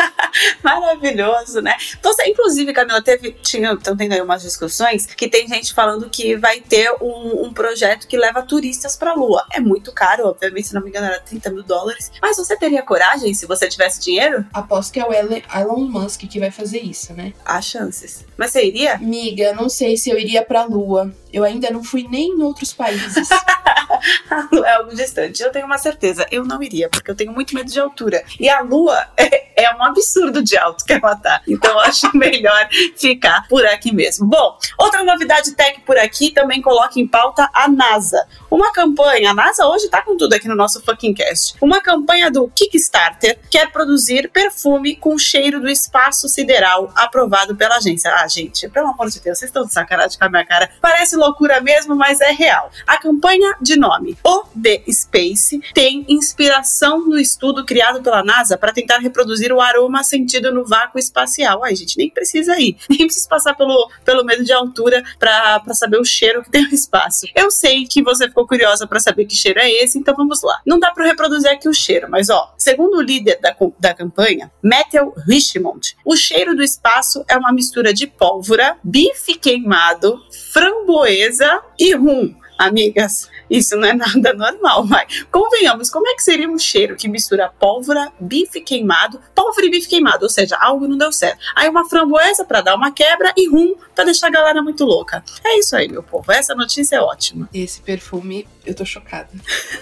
Maravilhoso, 0.62 1.60
né? 1.60 1.76
Você, 2.02 2.26
inclusive, 2.26 2.72
Camila, 2.72 3.02
teve, 3.02 3.32
tinha, 3.42 3.72
estão 3.72 3.96
tendo 3.96 4.12
aí 4.12 4.20
umas 4.36 4.42
discussões 4.42 5.06
que 5.06 5.28
tem 5.28 5.48
gente 5.48 5.72
falando 5.72 6.08
que 6.10 6.36
vai 6.36 6.60
ter 6.60 6.90
um, 7.00 7.46
um 7.46 7.52
projeto 7.52 8.06
que 8.06 8.16
leva 8.16 8.42
turistas 8.42 8.96
para 8.96 9.12
a 9.12 9.14
Lua. 9.14 9.44
É 9.52 9.60
muito 9.60 9.92
caro, 9.92 10.28
obviamente, 10.28 10.68
se 10.68 10.74
não 10.74 10.82
me 10.82 10.90
engano, 10.90 11.06
era 11.06 11.20
30 11.20 11.50
mil 11.50 11.62
dólares. 11.62 12.12
Mas 12.20 12.36
você 12.36 12.56
teria 12.56 12.82
coragem 12.82 13.32
se 13.32 13.46
você 13.46 13.68
tivesse 13.68 14.00
dinheiro? 14.00 14.44
Aposto 14.52 14.92
que 14.92 15.00
é 15.00 15.04
o 15.04 15.12
Elon 15.12 15.88
Musk 15.88 16.20
que 16.28 16.38
vai 16.38 16.50
fazer 16.50 16.80
isso, 16.80 17.14
né? 17.14 17.32
Há 17.44 17.60
chances. 17.62 18.24
Mas 18.36 18.52
você 18.52 18.64
iria? 18.64 18.98
Miga, 18.98 19.54
não 19.54 19.68
sei 19.68 19.96
se 19.96 20.10
eu 20.10 20.18
iria 20.18 20.44
pra 20.44 20.64
Lua. 20.64 21.12
Eu 21.32 21.44
ainda 21.44 21.70
não 21.70 21.82
fui 21.82 22.06
nem 22.08 22.32
em 22.32 22.42
outros 22.42 22.72
países. 22.72 23.28
é 24.64 24.72
algo 24.72 24.94
distante. 24.94 25.42
Eu 25.42 25.50
tenho 25.50 25.66
uma 25.66 25.78
certeza. 25.78 26.26
Eu 26.30 26.44
não 26.44 26.62
iria, 26.62 26.88
porque 26.88 27.10
eu 27.10 27.14
tenho 27.14 27.32
muito 27.32 27.54
medo 27.54 27.70
de 27.70 27.78
altura. 27.78 28.24
E 28.38 28.48
a 28.48 28.60
Lua 28.60 29.08
é, 29.16 29.64
é 29.64 29.74
um 29.74 29.82
absurdo 29.82 30.42
de 30.42 30.56
alto 30.56 30.84
que 30.84 30.92
ela 30.92 31.16
tá. 31.16 31.40
Então 31.46 31.78
acho 31.80 32.10
melhor 32.16 32.68
ficar 32.96 33.46
por 33.48 33.64
aqui 33.66 33.92
mesmo. 33.92 34.26
Bom, 34.26 34.58
outra 34.78 35.04
novidade 35.04 35.54
tech 35.54 35.80
por 35.80 35.98
aqui 35.98 36.30
também 36.30 36.60
coloca 36.60 36.98
em 36.98 37.06
pauta 37.06 37.48
a 37.52 37.68
NASA. 37.68 38.26
Uma 38.50 38.72
campanha, 38.72 39.30
a 39.30 39.34
NASA 39.34 39.66
hoje 39.66 39.88
tá 39.88 40.02
com 40.02 40.16
tudo 40.16 40.34
aqui 40.34 40.48
no 40.48 40.56
nosso 40.56 40.82
fucking 40.82 41.14
cast. 41.14 41.56
Uma 41.60 41.80
campanha 41.80 42.30
do 42.30 42.48
Kickstarter 42.48 43.38
quer 43.50 43.70
produzir 43.70 44.30
perfume 44.30 44.96
com 44.96 45.18
cheiro 45.18 45.60
do 45.60 45.68
espaço 45.68 46.28
sideral 46.28 46.92
aprovado 46.94 47.56
pela 47.56 47.76
agência. 47.76 48.12
Ah, 48.14 48.26
gente, 48.28 48.68
pelo 48.68 48.88
amor 48.88 49.08
de 49.08 49.20
Deus, 49.20 49.38
vocês 49.38 49.48
estão 49.48 49.64
de 49.64 49.72
sacanagem 49.72 50.18
com 50.18 50.24
a 50.24 50.28
minha 50.28 50.44
cara. 50.44 50.70
Parece 50.80 51.16
loucura 51.16 51.60
mesmo, 51.60 51.94
mas 51.94 52.20
é 52.20 52.30
real. 52.30 52.70
A 52.86 52.98
campanha 52.98 53.56
de 53.60 53.75
nome 53.78 54.16
O 54.24 54.44
The 54.60 54.82
Space 54.90 55.60
tem 55.74 56.04
inspiração 56.08 57.06
no 57.06 57.18
estudo 57.18 57.64
criado 57.64 58.02
pela 58.02 58.24
NASA 58.24 58.56
para 58.56 58.72
tentar 58.72 58.98
reproduzir 58.98 59.52
o 59.52 59.60
aroma 59.60 60.02
sentido 60.02 60.52
no 60.52 60.64
vácuo 60.64 60.98
espacial. 60.98 61.64
Ai, 61.64 61.74
gente, 61.74 61.96
nem 61.96 62.10
precisa 62.10 62.58
ir, 62.58 62.76
nem 62.88 63.06
precisa 63.06 63.28
passar 63.28 63.54
pelo, 63.54 63.90
pelo 64.04 64.24
medo 64.24 64.44
de 64.44 64.52
altura 64.52 65.02
para 65.18 65.74
saber 65.74 65.98
o 65.98 66.04
cheiro 66.04 66.42
que 66.42 66.50
tem 66.50 66.62
no 66.62 66.74
espaço. 66.74 67.26
Eu 67.34 67.50
sei 67.50 67.86
que 67.86 68.02
você 68.02 68.28
ficou 68.28 68.46
curiosa 68.46 68.86
para 68.86 69.00
saber 69.00 69.26
que 69.26 69.36
cheiro 69.36 69.60
é 69.60 69.70
esse, 69.70 69.98
então 69.98 70.14
vamos 70.14 70.42
lá. 70.42 70.60
Não 70.66 70.78
dá 70.78 70.90
para 70.90 71.04
reproduzir 71.04 71.50
aqui 71.50 71.68
o 71.68 71.74
cheiro, 71.74 72.08
mas 72.10 72.30
ó, 72.30 72.54
segundo 72.56 72.98
o 72.98 73.02
líder 73.02 73.38
da, 73.40 73.54
da 73.78 73.94
campanha, 73.94 74.50
Matthew 74.62 75.14
Richmond, 75.26 75.96
o 76.04 76.16
cheiro 76.16 76.54
do 76.54 76.62
espaço 76.62 77.24
é 77.28 77.36
uma 77.36 77.52
mistura 77.52 77.92
de 77.92 78.06
pólvora, 78.06 78.76
bife 78.82 79.34
queimado, 79.34 80.20
framboesa 80.52 81.62
e 81.78 81.94
rum 81.94 82.34
Amigas, 82.58 83.28
isso 83.50 83.76
não 83.76 83.88
é 83.88 83.94
nada 83.94 84.32
normal, 84.32 84.86
mas 84.86 85.24
convenhamos, 85.30 85.90
como 85.90 86.08
é 86.08 86.14
que 86.14 86.22
seria 86.22 86.48
um 86.48 86.58
cheiro 86.58 86.96
que 86.96 87.08
mistura 87.08 87.48
pólvora, 87.48 88.12
bife 88.18 88.60
queimado, 88.60 89.20
pólvora 89.34 89.66
e 89.66 89.70
bife 89.70 89.88
queimado, 89.88 90.24
ou 90.24 90.30
seja, 90.30 90.56
algo 90.60 90.88
não 90.88 90.96
deu 90.96 91.12
certo. 91.12 91.38
Aí 91.54 91.68
uma 91.68 91.88
framboesa 91.88 92.44
para 92.44 92.60
dar 92.60 92.74
uma 92.74 92.90
quebra 92.92 93.32
e 93.36 93.48
rum 93.48 93.74
para 93.94 94.04
deixar 94.04 94.28
a 94.28 94.30
galera 94.30 94.62
muito 94.62 94.84
louca. 94.84 95.22
É 95.44 95.58
isso 95.58 95.76
aí, 95.76 95.88
meu 95.88 96.02
povo. 96.02 96.30
Essa 96.32 96.54
notícia 96.54 96.96
é 96.96 97.00
ótima. 97.00 97.48
Esse 97.52 97.80
perfume, 97.80 98.46
eu 98.64 98.74
tô 98.74 98.84
chocada. 98.84 99.28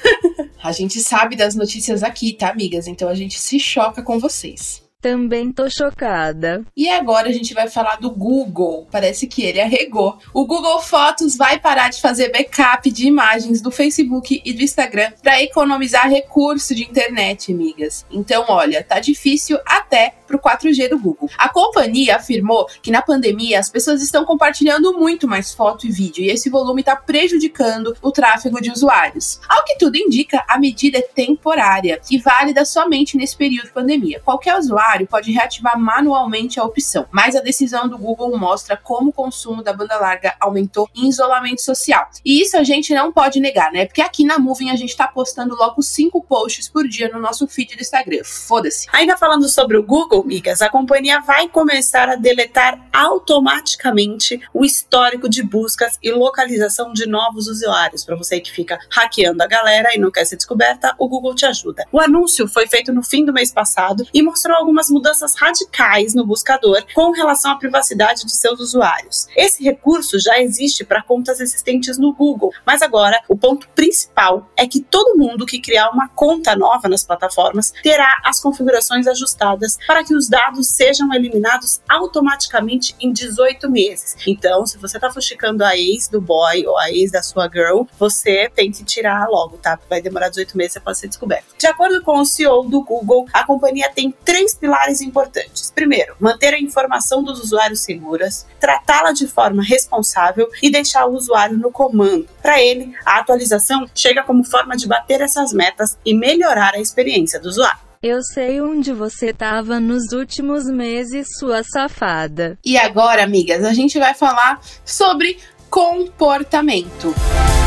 a 0.62 0.72
gente 0.72 1.00
sabe 1.00 1.36
das 1.36 1.54
notícias 1.54 2.02
aqui, 2.02 2.32
tá, 2.32 2.50
amigas? 2.50 2.86
Então 2.86 3.08
a 3.08 3.14
gente 3.14 3.40
se 3.40 3.58
choca 3.58 4.02
com 4.02 4.18
vocês. 4.18 4.83
Também 5.04 5.52
tô 5.52 5.68
chocada. 5.68 6.64
E 6.74 6.88
agora 6.88 7.28
a 7.28 7.32
gente 7.32 7.52
vai 7.52 7.68
falar 7.68 7.96
do 7.96 8.10
Google. 8.10 8.88
Parece 8.90 9.26
que 9.26 9.42
ele 9.42 9.60
arregou. 9.60 10.16
O 10.32 10.46
Google 10.46 10.80
Fotos 10.80 11.36
vai 11.36 11.58
parar 11.58 11.90
de 11.90 12.00
fazer 12.00 12.32
backup 12.32 12.90
de 12.90 13.06
imagens 13.06 13.60
do 13.60 13.70
Facebook 13.70 14.40
e 14.42 14.52
do 14.54 14.62
Instagram 14.62 15.12
para 15.22 15.42
economizar 15.42 16.08
recurso 16.08 16.74
de 16.74 16.84
internet, 16.84 17.52
amigas. 17.52 18.06
Então, 18.10 18.46
olha, 18.48 18.82
tá 18.82 18.98
difícil 18.98 19.58
até 19.66 20.14
pro 20.26 20.38
4G 20.38 20.88
do 20.88 20.98
Google. 20.98 21.28
A 21.36 21.50
companhia 21.50 22.16
afirmou 22.16 22.66
que 22.82 22.90
na 22.90 23.02
pandemia 23.02 23.60
as 23.60 23.68
pessoas 23.68 24.02
estão 24.02 24.24
compartilhando 24.24 24.98
muito 24.98 25.28
mais 25.28 25.52
foto 25.52 25.86
e 25.86 25.90
vídeo 25.90 26.24
e 26.24 26.30
esse 26.30 26.48
volume 26.48 26.80
está 26.80 26.96
prejudicando 26.96 27.94
o 28.00 28.10
tráfego 28.10 28.58
de 28.58 28.70
usuários. 28.70 29.38
Ao 29.46 29.62
que 29.64 29.76
tudo 29.76 29.96
indica, 29.96 30.42
a 30.48 30.58
medida 30.58 30.96
é 30.96 31.02
temporária 31.02 32.00
e 32.10 32.18
válida 32.18 32.64
somente 32.64 33.18
nesse 33.18 33.36
período 33.36 33.66
de 33.66 33.72
pandemia. 33.72 34.20
Qualquer 34.24 34.56
usuário 34.56 34.93
usuário 34.94 35.06
pode 35.06 35.32
reativar 35.32 35.78
manualmente 35.78 36.60
a 36.60 36.64
opção, 36.64 37.06
mas 37.10 37.34
a 37.34 37.40
decisão 37.40 37.88
do 37.88 37.98
Google 37.98 38.36
mostra 38.38 38.76
como 38.76 39.10
o 39.10 39.12
consumo 39.12 39.62
da 39.62 39.72
banda 39.72 39.96
larga 39.96 40.34
aumentou 40.40 40.88
em 40.94 41.08
isolamento 41.08 41.62
social. 41.62 42.08
E 42.24 42.40
isso 42.40 42.56
a 42.56 42.62
gente 42.62 42.94
não 42.94 43.12
pode 43.12 43.40
negar, 43.40 43.72
né? 43.72 43.86
Porque 43.86 44.00
aqui 44.00 44.24
na 44.24 44.38
Moving 44.38 44.70
a 44.70 44.76
gente 44.76 44.96
tá 44.96 45.08
postando 45.08 45.54
logo 45.54 45.82
cinco 45.82 46.22
posts 46.22 46.68
por 46.68 46.86
dia 46.86 47.08
no 47.08 47.20
nosso 47.20 47.46
feed 47.46 47.76
do 47.76 47.82
Instagram. 47.82 48.22
Foda-se. 48.24 48.86
Ainda 48.92 49.16
falando 49.16 49.48
sobre 49.48 49.76
o 49.76 49.82
Google, 49.82 50.24
migas, 50.24 50.62
a 50.62 50.68
companhia 50.68 51.20
vai 51.20 51.48
começar 51.48 52.08
a 52.08 52.16
deletar 52.16 52.80
automaticamente 52.92 54.40
o 54.52 54.64
histórico 54.64 55.28
de 55.28 55.42
buscas 55.42 55.98
e 56.02 56.12
localização 56.12 56.92
de 56.92 57.06
novos 57.06 57.48
usuários. 57.48 58.04
Para 58.04 58.16
você 58.16 58.40
que 58.40 58.52
fica 58.52 58.78
hackeando 58.90 59.42
a 59.42 59.46
galera 59.46 59.90
e 59.94 59.98
não 59.98 60.10
quer 60.10 60.24
ser 60.24 60.36
descoberta, 60.36 60.94
o 60.98 61.08
Google 61.08 61.34
te 61.34 61.46
ajuda. 61.46 61.84
O 61.90 62.00
anúncio 62.00 62.46
foi 62.48 62.66
feito 62.66 62.92
no 62.92 63.02
fim 63.02 63.24
do 63.24 63.32
mês 63.32 63.52
passado 63.52 64.04
e 64.12 64.22
mostrou 64.22 64.56
algumas 64.56 64.83
algumas 64.84 64.90
mudanças 64.90 65.34
radicais 65.36 66.14
no 66.14 66.26
buscador 66.26 66.84
com 66.94 67.12
relação 67.12 67.52
à 67.52 67.56
privacidade 67.56 68.24
de 68.24 68.32
seus 68.32 68.60
usuários. 68.60 69.26
Esse 69.36 69.62
recurso 69.62 70.18
já 70.18 70.40
existe 70.40 70.84
para 70.84 71.02
contas 71.02 71.40
existentes 71.40 71.98
no 71.98 72.12
Google, 72.12 72.52
mas 72.66 72.82
agora 72.82 73.20
o 73.28 73.36
ponto 73.36 73.68
principal 73.70 74.48
é 74.56 74.66
que 74.66 74.80
todo 74.80 75.16
mundo 75.16 75.46
que 75.46 75.60
criar 75.60 75.90
uma 75.90 76.08
conta 76.08 76.56
nova 76.56 76.88
nas 76.88 77.04
plataformas 77.04 77.72
terá 77.82 78.20
as 78.24 78.40
configurações 78.40 79.06
ajustadas 79.06 79.78
para 79.86 80.04
que 80.04 80.14
os 80.14 80.28
dados 80.28 80.68
sejam 80.68 81.12
eliminados 81.12 81.80
automaticamente 81.88 82.94
em 83.00 83.12
18 83.12 83.70
meses. 83.70 84.16
Então, 84.26 84.66
se 84.66 84.78
você 84.78 84.96
está 84.96 85.10
fuxicando 85.10 85.64
a 85.64 85.76
ex 85.76 86.08
do 86.08 86.20
boy 86.20 86.66
ou 86.66 86.78
a 86.78 86.90
ex 86.90 87.10
da 87.10 87.22
sua 87.22 87.48
girl, 87.48 87.82
você 87.98 88.50
tem 88.54 88.70
que 88.70 88.84
tirar 88.84 89.28
logo, 89.28 89.56
tá? 89.58 89.78
Vai 89.88 90.00
demorar 90.00 90.28
18 90.28 90.56
meses 90.56 90.78
para 90.82 90.94
ser 90.94 91.08
descoberto. 91.08 91.54
De 91.58 91.66
acordo 91.66 92.02
com 92.02 92.18
o 92.18 92.24
CEO 92.24 92.64
do 92.64 92.82
Google, 92.82 93.26
a 93.32 93.44
companhia 93.44 93.90
tem 93.94 94.12
três 94.24 94.54
pilares 94.64 95.02
importantes. 95.02 95.70
Primeiro, 95.74 96.16
manter 96.18 96.54
a 96.54 96.58
informação 96.58 97.22
dos 97.22 97.38
usuários 97.38 97.82
seguras, 97.82 98.46
tratá-la 98.58 99.12
de 99.12 99.26
forma 99.26 99.62
responsável 99.62 100.48
e 100.62 100.70
deixar 100.70 101.04
o 101.04 101.12
usuário 101.12 101.58
no 101.58 101.70
comando. 101.70 102.26
Para 102.40 102.58
ele, 102.62 102.94
a 103.04 103.18
atualização 103.18 103.86
chega 103.94 104.22
como 104.22 104.42
forma 104.42 104.74
de 104.74 104.88
bater 104.88 105.20
essas 105.20 105.52
metas 105.52 105.98
e 106.02 106.14
melhorar 106.14 106.72
a 106.74 106.80
experiência 106.80 107.38
do 107.38 107.50
usuário. 107.50 107.84
Eu 108.02 108.22
sei 108.22 108.58
onde 108.62 108.90
você 108.90 109.30
estava 109.30 109.78
nos 109.78 110.12
últimos 110.12 110.64
meses, 110.64 111.26
sua 111.38 111.62
safada. 111.62 112.58
E 112.64 112.78
agora, 112.78 113.22
amigas, 113.22 113.64
a 113.64 113.74
gente 113.74 113.98
vai 113.98 114.14
falar 114.14 114.60
sobre 114.82 115.36
comportamento. 115.68 117.14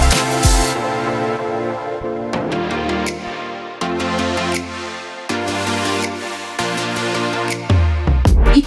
E 0.05 0.06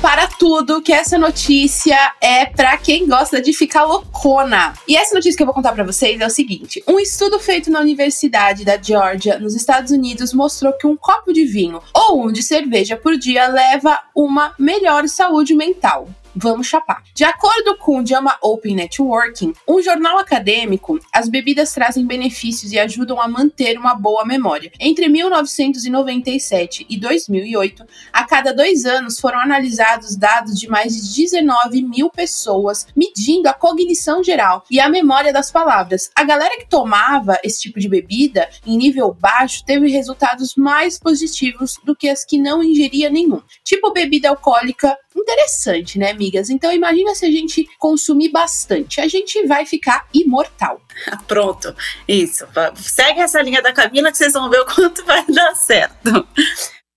para 0.00 0.26
tudo, 0.26 0.80
que 0.80 0.92
essa 0.92 1.19
notícia 1.19 1.97
é 2.21 2.47
para 2.47 2.76
quem 2.78 3.07
gosta 3.07 3.40
de 3.40 3.52
ficar 3.52 3.85
loucona. 3.85 4.73
E 4.88 4.97
essa 4.97 5.14
notícia 5.14 5.37
que 5.37 5.42
eu 5.42 5.47
vou 5.47 5.54
contar 5.54 5.73
para 5.73 5.85
vocês 5.85 6.21
é 6.21 6.26
o 6.26 6.30
seguinte: 6.30 6.83
um 6.88 6.99
estudo 6.99 7.38
feito 7.38 7.71
na 7.71 7.80
Universidade 7.80 8.64
da 8.64 8.80
Georgia, 8.80 9.38
nos 9.38 9.55
Estados 9.55 9.90
Unidos, 9.92 10.33
mostrou 10.33 10.72
que 10.72 10.87
um 10.87 10.96
copo 10.96 11.33
de 11.33 11.44
vinho 11.44 11.81
ou 11.94 12.27
um 12.27 12.33
de 12.33 12.42
cerveja 12.42 12.96
por 12.96 13.16
dia 13.16 13.46
leva 13.48 14.01
uma 14.14 14.55
melhor 14.59 15.07
saúde 15.07 15.55
mental. 15.55 16.09
Vamos 16.35 16.69
chapar. 16.69 17.03
De 17.12 17.25
acordo 17.25 17.77
com 17.77 17.99
o 17.99 18.07
JAMA 18.07 18.38
Open 18.40 18.77
Networking, 18.77 19.53
um 19.66 19.83
jornal 19.83 20.16
acadêmico, 20.16 21.01
as 21.12 21.29
bebidas 21.29 21.73
trazem 21.73 22.07
benefícios 22.07 22.71
e 22.73 22.79
ajudam 22.79 23.21
a 23.21 23.27
manter 23.27 23.77
uma 23.77 23.97
boa 23.97 24.25
memória. 24.25 24.71
Entre 24.79 25.09
1997 25.09 26.87
e 26.88 26.97
2008, 26.99 27.85
a 28.12 28.25
cada 28.25 28.55
dois 28.55 28.85
anos 28.85 29.19
foram 29.19 29.40
analisados 29.40 30.16
dados 30.16 30.59
de 30.59 30.69
mais 30.69 30.95
de 30.95 31.14
19 31.14 31.83
mil 31.83 32.09
pessoas, 32.09 32.87
medindo 32.95 33.49
a 33.49 33.53
cognição 33.53 34.23
geral 34.23 34.64
e 34.71 34.79
a 34.79 34.88
memória 34.88 35.33
das 35.33 35.51
palavras. 35.51 36.11
A 36.14 36.23
galera 36.23 36.57
que 36.59 36.69
tomava 36.69 37.40
esse 37.43 37.62
tipo 37.62 37.81
de 37.81 37.88
bebida 37.88 38.49
em 38.64 38.77
nível 38.77 39.12
baixo 39.12 39.64
teve 39.64 39.90
resultados 39.90 40.55
mais 40.55 40.97
positivos 40.97 41.77
do 41.85 41.97
que 41.97 42.09
as 42.09 42.25
que 42.25 42.38
não 42.38 42.62
ingeria 42.62 43.11
nenhum. 43.11 43.43
Tipo 43.64 43.93
bebida 43.93 44.29
alcoólica 44.29 44.97
interessante, 45.16 45.99
né, 45.99 46.14
amigas? 46.20 46.50
Então 46.50 46.70
imagina 46.70 47.14
se 47.14 47.24
a 47.24 47.30
gente 47.30 47.66
consumir 47.78 48.28
bastante, 48.28 49.00
a 49.00 49.09
gente 49.09 49.46
vai 49.46 49.64
ficar 49.64 50.06
imortal. 50.12 50.83
Pronto, 51.26 51.74
isso. 52.06 52.46
Segue 52.76 53.20
essa 53.20 53.40
linha 53.40 53.62
da 53.62 53.72
Camila 53.72 54.11
que 54.11 54.18
vocês 54.18 54.35
vão 54.35 54.50
ver 54.50 54.61
o 54.61 54.66
quanto 54.66 55.04
vai 55.06 55.24
dar 55.26 55.54
certo. 55.54 56.26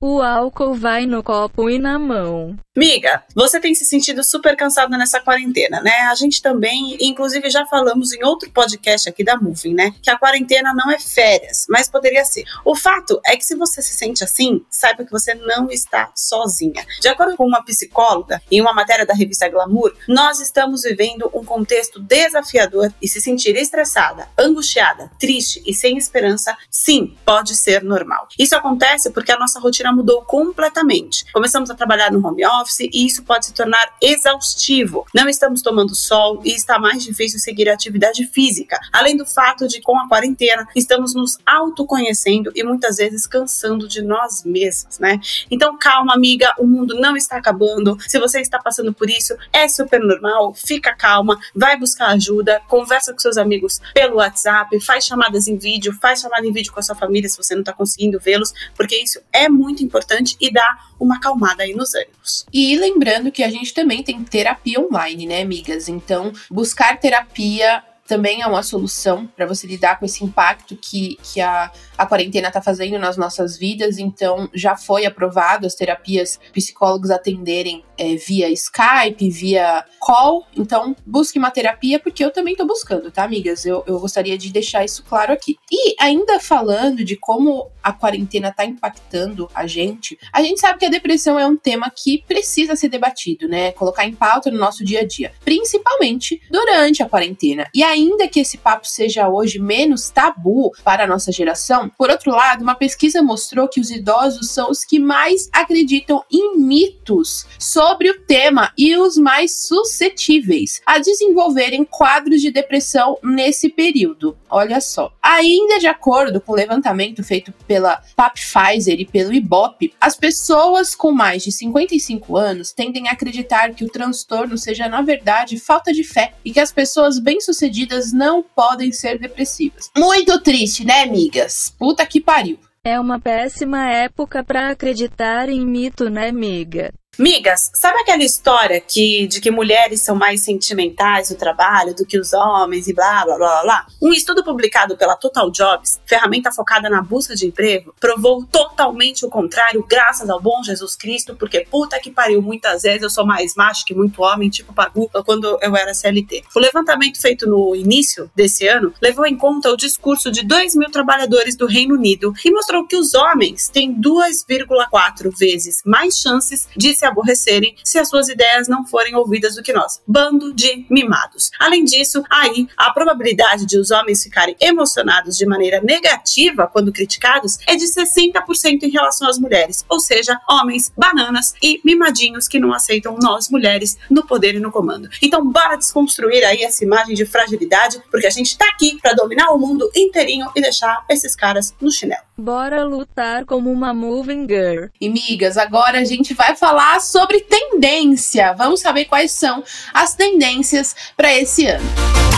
O 0.01 0.21
álcool 0.21 0.73
vai 0.73 1.05
no 1.05 1.23
copo 1.23 1.69
e 1.69 1.79
na 1.79 1.97
mão. 1.97 2.57
Miga, 2.75 3.23
você 3.35 3.59
tem 3.59 3.75
se 3.75 3.85
sentido 3.85 4.23
super 4.23 4.57
cansada 4.57 4.97
nessa 4.97 5.19
quarentena, 5.19 5.79
né? 5.79 5.91
A 6.09 6.15
gente 6.15 6.41
também, 6.41 6.97
inclusive 6.99 7.47
já 7.47 7.67
falamos 7.67 8.11
em 8.13 8.23
outro 8.23 8.49
podcast 8.49 9.07
aqui 9.07 9.23
da 9.23 9.37
Moving, 9.37 9.75
né? 9.75 9.93
Que 10.01 10.09
a 10.09 10.17
quarentena 10.17 10.73
não 10.73 10.89
é 10.89 10.97
férias, 10.97 11.67
mas 11.69 11.87
poderia 11.87 12.25
ser. 12.25 12.43
O 12.65 12.75
fato 12.75 13.21
é 13.27 13.37
que 13.37 13.45
se 13.45 13.55
você 13.55 13.79
se 13.79 13.93
sente 13.93 14.23
assim, 14.23 14.65
saiba 14.71 15.05
que 15.05 15.11
você 15.11 15.35
não 15.35 15.69
está 15.69 16.11
sozinha. 16.15 16.83
De 16.99 17.07
acordo 17.07 17.37
com 17.37 17.45
uma 17.45 17.63
psicóloga, 17.63 18.41
em 18.49 18.59
uma 18.59 18.73
matéria 18.73 19.05
da 19.05 19.13
revista 19.13 19.47
Glamour, 19.47 19.95
nós 20.07 20.39
estamos 20.39 20.81
vivendo 20.81 21.29
um 21.31 21.45
contexto 21.45 21.99
desafiador 21.99 22.91
e 22.99 23.07
se 23.07 23.21
sentir 23.21 23.55
estressada, 23.55 24.27
angustiada, 24.35 25.11
triste 25.19 25.61
e 25.63 25.75
sem 25.75 25.95
esperança, 25.95 26.57
sim, 26.71 27.15
pode 27.23 27.55
ser 27.55 27.83
normal. 27.83 28.27
Isso 28.39 28.55
acontece 28.55 29.11
porque 29.11 29.31
a 29.31 29.37
nossa 29.37 29.59
rotina 29.59 29.91
mudou 29.91 30.23
completamente. 30.23 31.31
Começamos 31.31 31.69
a 31.69 31.75
trabalhar 31.75 32.11
no 32.11 32.27
home 32.27 32.43
office 32.43 32.62
e 32.79 33.05
isso 33.05 33.23
pode 33.23 33.47
se 33.47 33.53
tornar 33.53 33.95
exaustivo. 34.01 35.05
Não 35.13 35.27
estamos 35.27 35.61
tomando 35.61 35.95
sol 35.95 36.41
e 36.43 36.51
está 36.51 36.79
mais 36.79 37.03
difícil 37.03 37.39
seguir 37.39 37.69
a 37.69 37.73
atividade 37.73 38.25
física. 38.27 38.79
Além 38.91 39.17
do 39.17 39.25
fato 39.25 39.67
de, 39.67 39.81
com 39.81 39.97
a 39.97 40.07
quarentena, 40.07 40.67
estamos 40.75 41.13
nos 41.13 41.37
autoconhecendo 41.45 42.51
e 42.55 42.63
muitas 42.63 42.97
vezes 42.97 43.27
cansando 43.27 43.87
de 43.87 44.01
nós 44.01 44.43
mesmos, 44.43 44.99
né? 44.99 45.19
Então, 45.49 45.77
calma, 45.77 46.13
amiga, 46.13 46.53
o 46.57 46.65
mundo 46.65 46.95
não 46.99 47.15
está 47.15 47.37
acabando. 47.37 47.97
Se 48.07 48.19
você 48.19 48.41
está 48.41 48.59
passando 48.59 48.93
por 48.93 49.09
isso, 49.09 49.35
é 49.51 49.67
super 49.67 49.99
normal. 49.99 50.53
Fica 50.53 50.95
calma, 50.95 51.39
vai 51.55 51.77
buscar 51.77 52.07
ajuda, 52.07 52.61
conversa 52.67 53.13
com 53.13 53.19
seus 53.19 53.37
amigos 53.37 53.79
pelo 53.93 54.17
WhatsApp, 54.17 54.79
faz 54.79 55.05
chamadas 55.05 55.47
em 55.47 55.57
vídeo, 55.57 55.97
faz 56.01 56.21
chamada 56.21 56.45
em 56.45 56.51
vídeo 56.51 56.71
com 56.71 56.79
a 56.79 56.83
sua 56.83 56.95
família 56.95 57.29
se 57.29 57.37
você 57.37 57.53
não 57.53 57.61
está 57.61 57.73
conseguindo 57.73 58.19
vê-los, 58.19 58.53
porque 58.75 58.95
isso 58.95 59.19
é 59.31 59.49
muito 59.49 59.83
importante 59.83 60.35
e 60.39 60.51
dá 60.51 60.77
uma 60.99 61.17
acalmada 61.17 61.63
aí 61.63 61.73
nos 61.73 61.93
ânimos. 61.93 62.45
E 62.53 62.75
lembrando 62.77 63.31
que 63.31 63.41
a 63.43 63.49
gente 63.49 63.73
também 63.73 64.03
tem 64.03 64.23
terapia 64.23 64.79
online, 64.79 65.25
né, 65.25 65.41
amigas? 65.41 65.89
Então, 65.89 66.31
buscar 66.51 66.99
terapia 66.99 67.83
também 68.07 68.41
é 68.41 68.47
uma 68.47 68.61
solução 68.61 69.25
para 69.25 69.45
você 69.45 69.65
lidar 69.65 69.97
com 69.97 70.05
esse 70.05 70.23
impacto 70.23 70.75
que, 70.75 71.17
que 71.23 71.41
a, 71.41 71.71
a 71.97 72.05
quarentena 72.05 72.47
está 72.47 72.61
fazendo 72.61 72.97
nas 72.99 73.17
nossas 73.17 73.57
vidas. 73.57 73.97
Então, 73.97 74.49
já 74.53 74.75
foi 74.75 75.05
aprovado 75.05 75.65
as 75.65 75.75
terapias 75.75 76.39
psicólogos 76.51 77.11
atenderem 77.11 77.83
é, 77.97 78.15
via 78.15 78.49
Skype, 78.49 79.29
via 79.29 79.85
call. 79.99 80.45
Então, 80.55 80.95
busque 81.05 81.39
uma 81.39 81.51
terapia, 81.51 81.99
porque 81.99 82.23
eu 82.23 82.31
também 82.31 82.53
estou 82.53 82.67
buscando, 82.67 83.11
tá, 83.11 83.23
amigas? 83.23 83.65
Eu, 83.65 83.83
eu 83.87 83.99
gostaria 83.99 84.37
de 84.37 84.51
deixar 84.51 84.83
isso 84.83 85.03
claro 85.03 85.33
aqui. 85.33 85.55
E 85.71 85.95
ainda 85.99 86.39
falando 86.39 87.03
de 87.03 87.15
como 87.15 87.71
a 87.81 87.91
quarentena 87.91 88.49
está 88.49 88.65
impactando 88.65 89.49
a 89.53 89.67
gente, 89.67 90.17
a 90.31 90.41
gente 90.41 90.59
sabe 90.59 90.79
que 90.79 90.85
a 90.85 90.89
depressão 90.89 91.39
é 91.39 91.45
um 91.45 91.57
tema 91.57 91.91
que 91.95 92.23
precisa 92.27 92.75
ser 92.75 92.89
debatido, 92.89 93.47
né? 93.47 93.71
Colocar 93.73 94.05
em 94.05 94.13
pauta 94.13 94.49
no 94.49 94.57
nosso 94.57 94.83
dia 94.83 95.01
a 95.01 95.07
dia, 95.07 95.33
principalmente 95.43 96.41
durante 96.49 97.03
a 97.03 97.09
quarentena. 97.09 97.67
E 97.73 97.83
ainda 97.83 98.27
que 98.27 98.39
esse 98.39 98.57
papo 98.57 98.87
seja 98.87 99.27
hoje 99.29 99.59
menos 99.59 100.09
tabu 100.09 100.71
para 100.83 101.03
a 101.03 101.07
nossa 101.07 101.31
geração, 101.31 101.82
por 101.89 102.09
outro 102.09 102.31
lado, 102.31 102.61
uma 102.61 102.75
pesquisa 102.75 103.21
mostrou 103.21 103.67
que 103.67 103.79
os 103.79 103.89
idosos 103.89 104.49
são 104.49 104.69
os 104.69 104.83
que 104.83 104.99
mais 104.99 105.49
acreditam 105.51 106.23
em 106.31 106.57
mitos 106.57 107.45
sobre 107.59 108.09
o 108.09 108.21
tema 108.21 108.71
e 108.77 108.95
os 108.97 109.17
mais 109.17 109.55
suscetíveis 109.55 110.81
a 110.85 110.99
desenvolverem 110.99 111.83
quadros 111.83 112.41
de 112.41 112.51
depressão 112.51 113.17
nesse 113.23 113.69
período. 113.69 114.37
Olha 114.49 114.79
só. 114.79 115.11
Ainda 115.21 115.79
de 115.79 115.87
acordo 115.87 116.39
com 116.39 116.51
o 116.51 116.55
levantamento 116.55 117.23
feito 117.23 117.51
pela 117.67 118.01
Pfizer 118.33 118.99
e 118.99 119.05
pelo 119.05 119.33
IBOP, 119.33 119.93
as 119.99 120.15
pessoas 120.15 120.93
com 120.95 121.11
mais 121.11 121.43
de 121.43 121.51
55 121.51 122.37
anos 122.37 122.71
tendem 122.71 123.07
a 123.07 123.11
acreditar 123.11 123.73
que 123.73 123.83
o 123.83 123.89
transtorno 123.89 124.57
seja, 124.57 124.87
na 124.87 125.01
verdade, 125.01 125.59
falta 125.59 125.91
de 125.91 126.03
fé 126.03 126.33
e 126.43 126.51
que 126.51 126.59
as 126.59 126.71
pessoas 126.71 127.19
bem-sucedidas 127.19 128.13
não 128.13 128.43
podem 128.43 128.91
ser 128.91 129.19
depressivas. 129.19 129.89
Muito 129.97 130.39
triste, 130.41 130.85
né, 130.85 131.03
amigas? 131.03 131.72
Puta 131.83 132.05
que 132.05 132.21
pariu. 132.21 132.57
É 132.81 132.97
uma 132.97 133.19
péssima 133.19 133.89
época 133.89 134.41
para 134.41 134.69
acreditar 134.69 135.49
em 135.49 135.65
mito, 135.65 136.09
né, 136.09 136.29
amiga? 136.29 136.93
Migas, 137.17 137.71
sabe 137.75 137.99
aquela 137.99 138.23
história 138.23 138.81
que, 138.81 139.27
de 139.27 139.39
que 139.39 139.51
mulheres 139.51 140.01
são 140.01 140.15
mais 140.15 140.41
sentimentais 140.41 141.29
no 141.29 141.35
trabalho 141.35 141.93
do 141.93 142.07
que 142.07 142.19
os 142.19 142.33
homens 142.33 142.87
e 142.87 142.93
blá 142.93 143.23
blá 143.23 143.37
blá 143.37 143.61
blá? 143.61 143.87
Um 144.01 144.11
estudo 144.11 144.43
publicado 144.43 144.97
pela 144.97 145.15
Total 145.15 145.51
Jobs, 145.51 146.01
ferramenta 146.07 146.51
focada 146.51 146.89
na 146.89 147.03
busca 147.03 147.35
de 147.35 147.45
emprego, 147.45 147.93
provou 147.99 148.43
totalmente 148.45 149.23
o 149.25 149.29
contrário, 149.29 149.85
graças 149.87 150.27
ao 150.27 150.41
bom 150.41 150.63
Jesus 150.63 150.95
Cristo, 150.95 151.35
porque 151.35 151.67
puta 151.69 151.99
que 151.99 152.09
pariu, 152.09 152.41
muitas 152.41 152.81
vezes 152.81 153.03
eu 153.03 153.11
sou 153.11 153.27
mais 153.27 153.53
macho 153.55 153.85
que 153.85 153.93
muito 153.93 154.23
homem, 154.23 154.49
tipo 154.49 154.73
Pagu, 154.73 155.07
quando 155.23 155.59
eu 155.61 155.75
era 155.75 155.93
CLT. 155.93 156.45
O 156.55 156.59
levantamento 156.59 157.21
feito 157.21 157.47
no 157.47 157.75
início 157.75 158.31
desse 158.35 158.67
ano 158.67 158.91
levou 158.99 159.27
em 159.27 159.37
conta 159.37 159.69
o 159.69 159.77
discurso 159.77 160.31
de 160.31 160.43
2 160.43 160.75
mil 160.75 160.89
trabalhadores 160.89 161.55
do 161.55 161.67
Reino 161.67 161.93
Unido 161.93 162.33
e 162.43 162.51
mostrou 162.51 162.87
que 162.87 162.95
os 162.95 163.13
homens 163.13 163.69
têm 163.69 163.93
2,4 163.93 165.29
vezes 165.37 165.83
mais 165.85 166.19
chances 166.19 166.67
de 166.75 167.02
se 167.03 167.05
aborrecerem 167.05 167.75
se 167.83 167.99
as 167.99 168.07
suas 168.07 168.29
ideias 168.29 168.69
não 168.69 168.85
forem 168.85 169.13
ouvidas 169.15 169.55
do 169.55 169.61
que 169.61 169.73
nós. 169.73 170.01
Bando 170.07 170.53
de 170.53 170.85
mimados. 170.89 171.51
Além 171.59 171.83
disso, 171.83 172.23
aí 172.29 172.67
a 172.77 172.91
probabilidade 172.91 173.65
de 173.65 173.77
os 173.77 173.91
homens 173.91 174.23
ficarem 174.23 174.55
emocionados 174.59 175.35
de 175.35 175.45
maneira 175.45 175.81
negativa 175.81 176.67
quando 176.71 176.93
criticados 176.93 177.57
é 177.67 177.75
de 177.75 177.85
60% 177.85 178.83
em 178.83 178.89
relação 178.89 179.27
às 179.27 179.37
mulheres, 179.37 179.83
ou 179.89 179.99
seja, 179.99 180.39
homens, 180.49 180.91
bananas 180.97 181.53
e 181.61 181.81
mimadinhos 181.83 182.47
que 182.47 182.59
não 182.59 182.73
aceitam 182.73 183.17
nós 183.21 183.49
mulheres 183.49 183.97
no 184.09 184.25
poder 184.25 184.55
e 184.55 184.59
no 184.59 184.71
comando. 184.71 185.09
Então, 185.21 185.45
bora 185.51 185.75
desconstruir 185.75 186.45
aí 186.45 186.63
essa 186.63 186.83
imagem 186.85 187.15
de 187.15 187.25
fragilidade, 187.25 188.01
porque 188.09 188.27
a 188.27 188.29
gente 188.29 188.57
tá 188.57 188.65
aqui 188.69 188.97
para 189.01 189.13
dominar 189.13 189.49
o 189.51 189.59
mundo 189.59 189.89
inteirinho 189.95 190.49
e 190.55 190.61
deixar 190.61 191.03
esses 191.09 191.35
caras 191.35 191.75
no 191.81 191.91
chinelo. 191.91 192.23
Bora 192.37 192.83
lutar 192.83 193.45
como 193.45 193.71
uma 193.71 193.93
moving 193.93 194.47
girl. 194.47 194.87
E 194.99 195.07
migas, 195.07 195.55
agora 195.55 195.99
a 195.99 196.03
gente 196.03 196.33
vai 196.33 196.55
falar 196.55 196.92
sobre 196.99 197.41
tendência. 197.41 198.53
Vamos 198.53 198.81
saber 198.81 199.05
quais 199.05 199.31
são 199.31 199.63
as 199.93 200.15
tendências 200.15 200.95
para 201.15 201.33
esse 201.33 201.65
ano. 201.65 202.32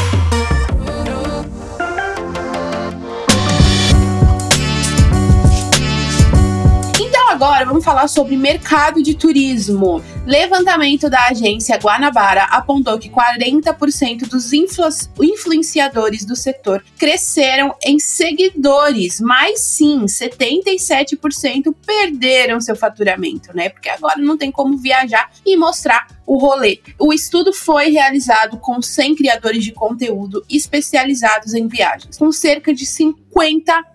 Agora 7.45 7.63
vamos 7.63 7.85
falar 7.85 8.07
sobre 8.07 8.35
mercado 8.35 9.03
de 9.03 9.13
turismo. 9.13 10.03
Levantamento 10.25 11.07
da 11.11 11.27
agência 11.27 11.77
Guanabara 11.77 12.45
apontou 12.45 12.97
que 12.97 13.07
40% 13.07 14.27
dos 14.27 14.51
influ 14.51 14.87
influenciadores 15.21 16.25
do 16.25 16.35
setor 16.35 16.83
cresceram 16.97 17.75
em 17.85 17.99
seguidores, 17.99 19.21
mas 19.21 19.59
sim, 19.59 20.05
77% 20.05 21.73
perderam 21.85 22.59
seu 22.59 22.75
faturamento, 22.75 23.55
né? 23.55 23.69
Porque 23.69 23.89
agora 23.89 24.17
não 24.17 24.35
tem 24.35 24.51
como 24.51 24.77
viajar 24.77 25.29
e 25.45 25.55
mostrar 25.55 26.07
o 26.25 26.37
rolê. 26.37 26.79
O 26.97 27.13
estudo 27.13 27.53
foi 27.53 27.91
realizado 27.91 28.57
com 28.57 28.81
100 28.81 29.15
criadores 29.15 29.63
de 29.63 29.71
conteúdo 29.71 30.43
especializados 30.49 31.53
em 31.53 31.67
viagens, 31.67 32.17
com 32.17 32.31
cerca 32.31 32.73
de 32.73 32.87
50 32.87 33.24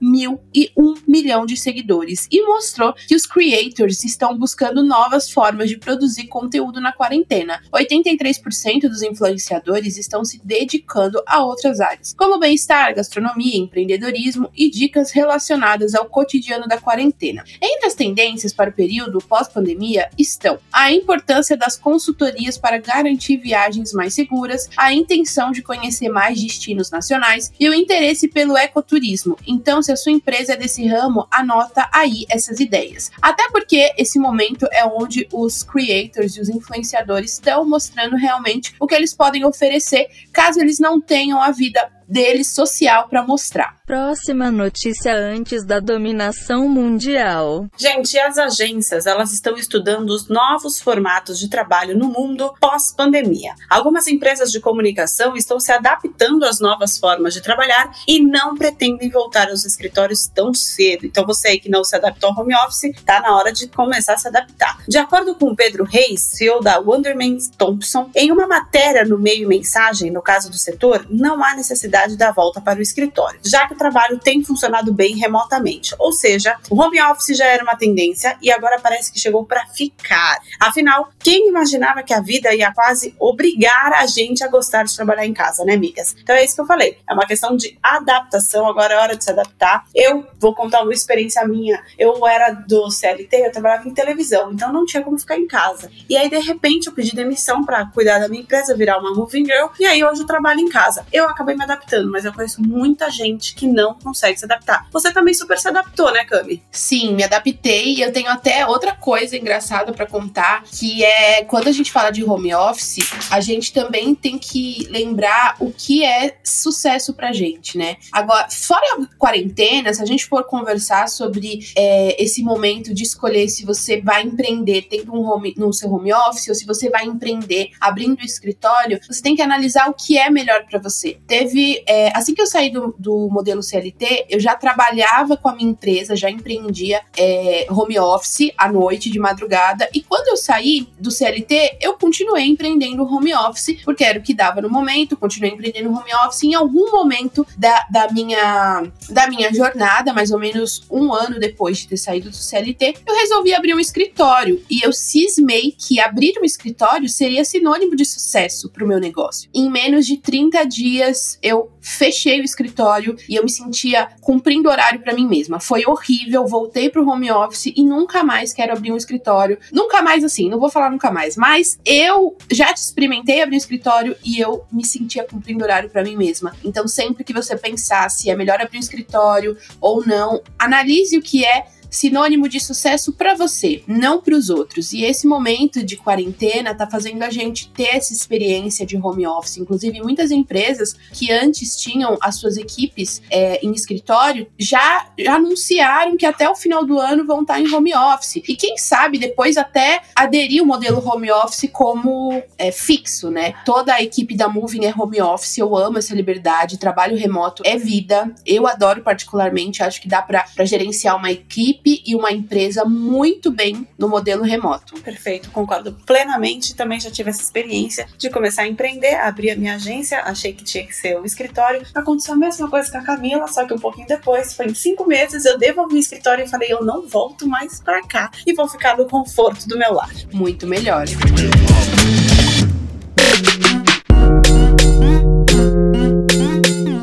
mil 0.00 0.40
e 0.54 0.70
1 0.76 0.94
milhão 1.06 1.46
de 1.46 1.56
seguidores, 1.56 2.28
e 2.30 2.42
mostrou 2.44 2.92
que 2.92 3.14
os 3.14 3.26
creators 3.26 4.04
estão 4.04 4.36
buscando 4.36 4.82
novas 4.82 5.30
formas 5.30 5.68
de 5.68 5.78
produzir 5.78 6.26
conteúdo 6.26 6.80
na 6.80 6.92
quarentena. 6.92 7.60
83% 7.72 8.82
dos 8.82 9.02
influenciadores 9.02 9.96
estão 9.96 10.24
se 10.24 10.40
dedicando 10.44 11.22
a 11.26 11.42
outras 11.42 11.80
áreas, 11.80 12.14
como 12.16 12.38
bem-estar, 12.38 12.94
gastronomia, 12.94 13.56
empreendedorismo 13.56 14.50
e 14.56 14.70
dicas 14.70 15.10
relacionadas 15.10 15.94
ao 15.94 16.06
cotidiano 16.06 16.66
da 16.68 16.78
quarentena. 16.78 17.44
Entre 17.60 17.86
as 17.86 17.94
tendências 17.94 18.52
para 18.52 18.70
o 18.70 18.72
período 18.72 19.18
pós-pandemia 19.18 20.10
estão 20.18 20.58
a 20.72 20.92
importância 20.92 21.56
das 21.56 21.76
consultorias 21.76 22.58
para 22.58 22.78
garantir 22.78 23.36
viagens 23.38 23.92
mais 23.92 24.14
seguras, 24.14 24.68
a 24.76 24.92
intenção 24.92 25.50
de 25.50 25.62
conhecer 25.62 26.08
mais 26.08 26.40
destinos 26.40 26.90
nacionais 26.90 27.52
e 27.58 27.68
o 27.68 27.74
interesse 27.74 28.28
pelo 28.28 28.56
ecoturismo. 28.56 29.29
Então, 29.46 29.82
se 29.82 29.92
a 29.92 29.96
sua 29.96 30.12
empresa 30.12 30.52
é 30.52 30.56
desse 30.56 30.86
ramo, 30.86 31.26
anota 31.30 31.88
aí 31.92 32.24
essas 32.28 32.60
ideias. 32.60 33.10
Até 33.20 33.48
porque 33.50 33.92
esse 33.96 34.18
momento 34.18 34.66
é 34.72 34.84
onde 34.84 35.28
os 35.32 35.62
creators 35.62 36.36
e 36.36 36.40
os 36.40 36.48
influenciadores 36.48 37.32
estão 37.32 37.68
mostrando 37.68 38.16
realmente 38.16 38.74
o 38.78 38.86
que 38.86 38.94
eles 38.94 39.14
podem 39.14 39.44
oferecer 39.44 40.08
caso 40.32 40.60
eles 40.60 40.78
não 40.78 41.00
tenham 41.00 41.40
a 41.40 41.50
vida 41.50 41.90
deles 42.10 42.48
social 42.48 43.08
para 43.08 43.22
mostrar. 43.22 43.76
Próxima 43.86 44.50
notícia 44.50 45.14
antes 45.14 45.64
da 45.64 45.80
dominação 45.80 46.68
mundial. 46.68 47.66
Gente, 47.76 48.18
as 48.18 48.36
agências, 48.38 49.06
elas 49.06 49.32
estão 49.32 49.56
estudando 49.56 50.10
os 50.10 50.28
novos 50.28 50.80
formatos 50.80 51.38
de 51.38 51.48
trabalho 51.48 51.96
no 51.96 52.08
mundo 52.08 52.52
pós-pandemia. 52.60 53.54
Algumas 53.68 54.08
empresas 54.08 54.50
de 54.50 54.60
comunicação 54.60 55.36
estão 55.36 55.60
se 55.60 55.72
adaptando 55.72 56.44
às 56.44 56.60
novas 56.60 56.98
formas 56.98 57.34
de 57.34 57.40
trabalhar 57.40 57.92
e 58.06 58.20
não 58.20 58.56
pretendem 58.56 59.10
voltar 59.10 59.48
aos 59.48 59.64
escritórios 59.64 60.26
tão 60.26 60.52
cedo. 60.52 61.06
Então 61.06 61.24
você 61.24 61.48
aí 61.48 61.60
que 61.60 61.70
não 61.70 61.84
se 61.84 61.94
adaptou 61.94 62.30
ao 62.30 62.40
home 62.40 62.54
office, 62.66 62.92
tá 63.04 63.20
na 63.20 63.36
hora 63.36 63.52
de 63.52 63.68
começar 63.68 64.14
a 64.14 64.18
se 64.18 64.28
adaptar. 64.28 64.78
De 64.88 64.98
acordo 64.98 65.34
com 65.34 65.54
Pedro 65.54 65.84
Reis, 65.84 66.22
CEO 66.22 66.60
da 66.60 66.78
Wonderman 66.78 67.38
Thompson, 67.56 68.10
em 68.14 68.32
uma 68.32 68.46
matéria 68.46 69.04
no 69.04 69.18
meio 69.18 69.48
mensagem, 69.48 70.10
no 70.10 70.22
caso 70.22 70.50
do 70.50 70.58
setor, 70.58 71.06
não 71.10 71.42
há 71.42 71.54
necessidade 71.54 71.99
da 72.08 72.32
volta 72.32 72.60
para 72.60 72.78
o 72.78 72.82
escritório, 72.82 73.40
já 73.44 73.66
que 73.66 73.74
trabalho 73.74 74.18
tem 74.18 74.42
funcionado 74.42 74.92
bem 74.92 75.16
remotamente. 75.16 75.94
Ou 75.98 76.12
seja, 76.12 76.56
o 76.70 76.80
home 76.80 77.00
office 77.02 77.36
já 77.36 77.46
era 77.46 77.62
uma 77.62 77.76
tendência 77.76 78.36
e 78.42 78.50
agora 78.50 78.78
parece 78.80 79.12
que 79.12 79.18
chegou 79.18 79.44
para 79.44 79.66
ficar. 79.66 80.38
Afinal, 80.58 81.10
quem 81.18 81.48
imaginava 81.48 82.02
que 82.02 82.12
a 82.12 82.20
vida 82.20 82.54
ia 82.54 82.72
quase 82.72 83.14
obrigar 83.18 83.92
a 83.92 84.06
gente 84.06 84.44
a 84.44 84.48
gostar 84.48 84.84
de 84.84 84.94
trabalhar 84.94 85.26
em 85.26 85.34
casa, 85.34 85.64
né, 85.64 85.74
amigas? 85.74 86.14
Então 86.22 86.34
é 86.34 86.44
isso 86.44 86.54
que 86.54 86.60
eu 86.60 86.66
falei. 86.66 86.98
É 87.08 87.12
uma 87.12 87.26
questão 87.26 87.56
de 87.56 87.78
adaptação, 87.82 88.68
agora 88.68 88.94
é 88.94 88.96
hora 88.98 89.16
de 89.16 89.24
se 89.24 89.30
adaptar. 89.30 89.84
Eu 89.94 90.26
vou 90.38 90.54
contar 90.54 90.82
uma 90.82 90.92
experiência 90.92 91.46
minha. 91.46 91.82
Eu 91.98 92.26
era 92.26 92.50
do 92.50 92.90
CLT, 92.90 93.36
eu 93.36 93.52
trabalhava 93.52 93.88
em 93.88 93.94
televisão, 93.94 94.52
então 94.52 94.72
não 94.72 94.84
tinha 94.84 95.02
como 95.02 95.18
ficar 95.18 95.36
em 95.36 95.46
casa. 95.46 95.90
E 96.08 96.16
aí, 96.16 96.28
de 96.28 96.38
repente, 96.38 96.86
eu 96.86 96.92
pedi 96.92 97.14
demissão 97.14 97.64
para 97.64 97.86
cuidar 97.86 98.18
da 98.18 98.28
minha 98.28 98.42
empresa, 98.42 98.76
virar 98.76 98.98
uma 98.98 99.14
moving 99.14 99.44
girl, 99.44 99.68
e 99.78 99.86
aí 99.86 100.04
hoje 100.04 100.22
eu 100.22 100.26
trabalho 100.26 100.60
em 100.60 100.68
casa. 100.68 101.04
Eu 101.12 101.28
acabei 101.28 101.54
me 101.54 101.62
adaptando, 101.64 101.89
mas 102.10 102.24
eu 102.24 102.32
conheço 102.32 102.62
muita 102.62 103.10
gente 103.10 103.54
que 103.54 103.66
não 103.66 103.94
consegue 103.94 104.38
se 104.38 104.44
adaptar. 104.44 104.86
Você 104.92 105.12
também 105.12 105.34
super 105.34 105.58
se 105.58 105.68
adaptou, 105.68 106.12
né, 106.12 106.24
Cami? 106.24 106.62
Sim, 106.70 107.14
me 107.14 107.24
adaptei 107.24 107.94
e 107.94 108.02
eu 108.02 108.12
tenho 108.12 108.30
até 108.30 108.66
outra 108.66 108.94
coisa 108.94 109.36
engraçada 109.36 109.92
para 109.92 110.06
contar, 110.06 110.62
que 110.64 111.04
é 111.04 111.44
quando 111.44 111.68
a 111.68 111.72
gente 111.72 111.92
fala 111.92 112.10
de 112.10 112.24
home 112.24 112.54
office, 112.54 113.10
a 113.30 113.40
gente 113.40 113.72
também 113.72 114.14
tem 114.14 114.38
que 114.38 114.86
lembrar 114.90 115.56
o 115.60 115.72
que 115.72 116.04
é 116.04 116.38
sucesso 116.44 117.14
pra 117.14 117.32
gente, 117.32 117.76
né? 117.76 117.96
Agora, 118.12 118.48
fora 118.50 118.84
a 118.94 119.16
quarentena, 119.16 119.92
se 119.92 120.02
a 120.02 120.06
gente 120.06 120.26
for 120.26 120.44
conversar 120.44 121.08
sobre 121.08 121.60
é, 121.76 122.22
esse 122.22 122.42
momento 122.42 122.92
de 122.94 123.02
escolher 123.02 123.48
se 123.48 123.64
você 123.64 124.00
vai 124.00 124.22
empreender 124.22 124.82
tendo 124.82 125.14
um 125.14 125.24
home 125.24 125.54
no 125.56 125.72
seu 125.72 125.92
home 125.92 126.12
office 126.12 126.48
ou 126.48 126.54
se 126.54 126.66
você 126.66 126.88
vai 126.88 127.04
empreender 127.04 127.70
abrindo 127.80 128.20
o 128.20 128.24
escritório, 128.24 129.00
você 129.06 129.22
tem 129.22 129.34
que 129.34 129.42
analisar 129.42 129.88
o 129.88 129.94
que 129.94 130.18
é 130.18 130.30
melhor 130.30 130.64
para 130.64 130.78
você. 130.78 131.18
Teve 131.26 131.79
é, 131.86 132.16
assim 132.16 132.34
que 132.34 132.42
eu 132.42 132.46
saí 132.46 132.70
do, 132.70 132.94
do, 132.98 133.28
modelo 133.30 133.62
CLT, 133.62 134.26
eu 134.28 134.40
já 134.40 134.54
trabalhava 134.54 135.36
com 135.36 135.48
a 135.48 135.54
minha 135.54 135.70
empresa, 135.70 136.16
já 136.16 136.30
empreendia 136.30 137.00
é, 137.16 137.66
home 137.70 137.98
office 137.98 138.52
à 138.56 138.70
noite, 138.70 139.10
de 139.10 139.18
madrugada. 139.18 139.88
E 139.94 140.02
quando 140.02 140.28
eu 140.28 140.36
saí 140.36 140.88
do 140.98 141.10
CLT, 141.10 141.78
eu 141.80 141.94
continuei 141.94 142.44
empreendendo 142.44 143.04
home 143.04 143.34
office, 143.34 143.78
porque 143.84 144.04
era 144.04 144.18
o 144.18 144.22
que 144.22 144.34
dava 144.34 144.60
no 144.60 144.70
momento, 144.70 145.16
continuei 145.16 145.52
empreendendo 145.52 145.90
home 145.90 146.14
office. 146.26 146.44
Em 146.44 146.54
algum 146.54 146.90
momento 146.90 147.46
da, 147.56 147.86
da, 147.90 148.10
minha, 148.12 148.84
da 149.08 149.28
minha 149.28 149.52
jornada, 149.52 150.12
mais 150.12 150.30
ou 150.30 150.38
menos 150.38 150.82
um 150.90 151.12
ano 151.12 151.38
depois 151.38 151.78
de 151.78 151.88
ter 151.88 151.96
saído 151.96 152.30
do 152.30 152.36
CLT, 152.36 152.94
eu 153.06 153.14
resolvi 153.14 153.54
abrir 153.54 153.74
um 153.74 153.80
escritório. 153.80 154.62
E 154.70 154.84
eu 154.84 154.92
cismei 154.92 155.74
que 155.76 156.00
abrir 156.00 156.38
um 156.40 156.44
escritório 156.44 157.08
seria 157.08 157.44
sinônimo 157.44 157.96
de 157.96 158.04
sucesso 158.04 158.70
para 158.70 158.84
o 158.84 158.88
meu 158.88 158.98
negócio. 158.98 159.50
Em 159.54 159.70
menos 159.70 160.06
de 160.06 160.16
30 160.16 160.64
dias, 160.64 161.38
eu 161.42 161.59
fechei 161.80 162.40
o 162.40 162.44
escritório 162.44 163.16
e 163.28 163.36
eu 163.36 163.42
me 163.42 163.50
sentia 163.50 164.08
cumprindo 164.20 164.68
horário 164.68 165.00
para 165.00 165.14
mim 165.14 165.26
mesma. 165.26 165.60
Foi 165.60 165.84
horrível, 165.86 166.46
voltei 166.46 166.90
pro 166.90 167.08
home 167.08 167.30
office 167.30 167.72
e 167.76 167.84
nunca 167.84 168.22
mais 168.22 168.52
quero 168.52 168.72
abrir 168.72 168.92
um 168.92 168.96
escritório. 168.96 169.58
Nunca 169.72 170.02
mais 170.02 170.24
assim, 170.24 170.48
não 170.48 170.58
vou 170.58 170.70
falar 170.70 170.90
nunca 170.90 171.10
mais, 171.10 171.36
mas 171.36 171.78
eu 171.84 172.36
já 172.50 172.70
experimentei 172.72 173.42
abrir 173.42 173.56
um 173.56 173.58
escritório 173.58 174.16
e 174.24 174.38
eu 174.38 174.64
me 174.70 174.84
sentia 174.84 175.24
cumprindo 175.24 175.64
horário 175.64 175.90
para 175.90 176.02
mim 176.02 176.16
mesma. 176.16 176.54
Então, 176.64 176.86
sempre 176.86 177.24
que 177.24 177.32
você 177.32 177.56
pensar 177.56 178.10
se 178.10 178.30
é 178.30 178.36
melhor 178.36 178.60
abrir 178.60 178.78
um 178.78 178.80
escritório 178.80 179.56
ou 179.80 180.06
não, 180.06 180.42
analise 180.58 181.16
o 181.16 181.22
que 181.22 181.44
é 181.44 181.66
sinônimo 181.90 182.48
de 182.48 182.60
sucesso 182.60 183.12
para 183.12 183.34
você, 183.34 183.82
não 183.86 184.20
para 184.20 184.34
os 184.34 184.48
outros. 184.48 184.92
E 184.92 185.04
esse 185.04 185.26
momento 185.26 185.84
de 185.84 185.96
quarentena 185.96 186.74
tá 186.74 186.86
fazendo 186.86 187.22
a 187.22 187.30
gente 187.30 187.68
ter 187.68 187.96
essa 187.96 188.12
experiência 188.12 188.86
de 188.86 188.96
home 188.96 189.26
office. 189.26 189.58
Inclusive, 189.58 190.00
muitas 190.00 190.30
empresas 190.30 190.94
que 191.12 191.32
antes 191.32 191.76
tinham 191.76 192.16
as 192.20 192.36
suas 192.36 192.56
equipes 192.56 193.20
é, 193.30 193.64
em 193.64 193.72
escritório 193.72 194.46
já, 194.58 195.08
já 195.18 195.34
anunciaram 195.34 196.16
que 196.16 196.24
até 196.24 196.48
o 196.48 196.54
final 196.54 196.84
do 196.84 196.98
ano 196.98 197.26
vão 197.26 197.42
estar 197.42 197.54
tá 197.54 197.60
em 197.60 197.72
home 197.72 197.94
office. 197.94 198.36
E 198.36 198.54
quem 198.54 198.76
sabe 198.78 199.18
depois 199.18 199.56
até 199.56 200.02
aderir 200.14 200.62
o 200.62 200.66
modelo 200.66 201.04
home 201.04 201.30
office 201.30 201.68
como 201.72 202.42
é, 202.56 202.70
fixo, 202.70 203.30
né? 203.30 203.54
Toda 203.64 203.94
a 203.94 204.02
equipe 204.02 204.36
da 204.36 204.48
Moving 204.48 204.84
é 204.84 204.94
home 204.96 205.20
office. 205.20 205.58
Eu 205.58 205.76
amo 205.76 205.98
essa 205.98 206.14
liberdade. 206.14 206.78
Trabalho 206.78 207.16
remoto 207.16 207.62
é 207.66 207.76
vida. 207.76 208.32
Eu 208.46 208.66
adoro 208.66 209.02
particularmente. 209.02 209.82
Acho 209.82 210.00
que 210.00 210.08
dá 210.08 210.22
para 210.22 210.64
gerenciar 210.64 211.16
uma 211.16 211.30
equipe 211.30 211.79
equipe 211.80 212.02
e 212.06 212.14
uma 212.14 212.30
empresa 212.30 212.84
muito 212.84 213.50
bem 213.50 213.86
no 213.98 214.08
modelo 214.08 214.44
remoto. 214.44 215.00
Perfeito, 215.00 215.50
concordo 215.50 215.96
plenamente. 216.06 216.74
Também 216.74 217.00
já 217.00 217.10
tive 217.10 217.30
essa 217.30 217.42
experiência 217.42 218.06
de 218.16 218.30
começar 218.30 218.62
a 218.62 218.68
empreender, 218.68 219.14
abrir 219.14 219.50
a 219.50 219.56
minha 219.56 219.74
agência, 219.74 220.22
achei 220.22 220.52
que 220.52 220.62
tinha 220.62 220.86
que 220.86 220.94
ser 220.94 221.18
um 221.18 221.24
escritório. 221.24 221.82
Aconteceu 221.94 222.34
a 222.34 222.36
mesma 222.36 222.68
coisa 222.68 222.90
com 222.90 222.98
a 222.98 223.02
Camila, 223.02 223.46
só 223.48 223.66
que 223.66 223.74
um 223.74 223.78
pouquinho 223.78 224.06
depois, 224.06 224.54
foi 224.54 224.66
em 224.66 224.74
cinco 224.74 225.06
meses, 225.06 225.44
eu 225.44 225.58
devolvi 225.58 225.96
o 225.96 225.98
escritório 225.98 226.44
e 226.44 226.48
falei: 226.48 226.72
eu 226.72 226.84
não 226.84 227.06
volto 227.06 227.46
mais 227.46 227.80
para 227.80 228.02
cá 228.06 228.30
e 228.46 228.52
vou 228.52 228.68
ficar 228.68 228.96
no 228.96 229.06
conforto 229.06 229.66
do 229.66 229.78
meu 229.78 229.94
lar. 229.94 230.10
Muito 230.32 230.66
melhor. 230.66 231.06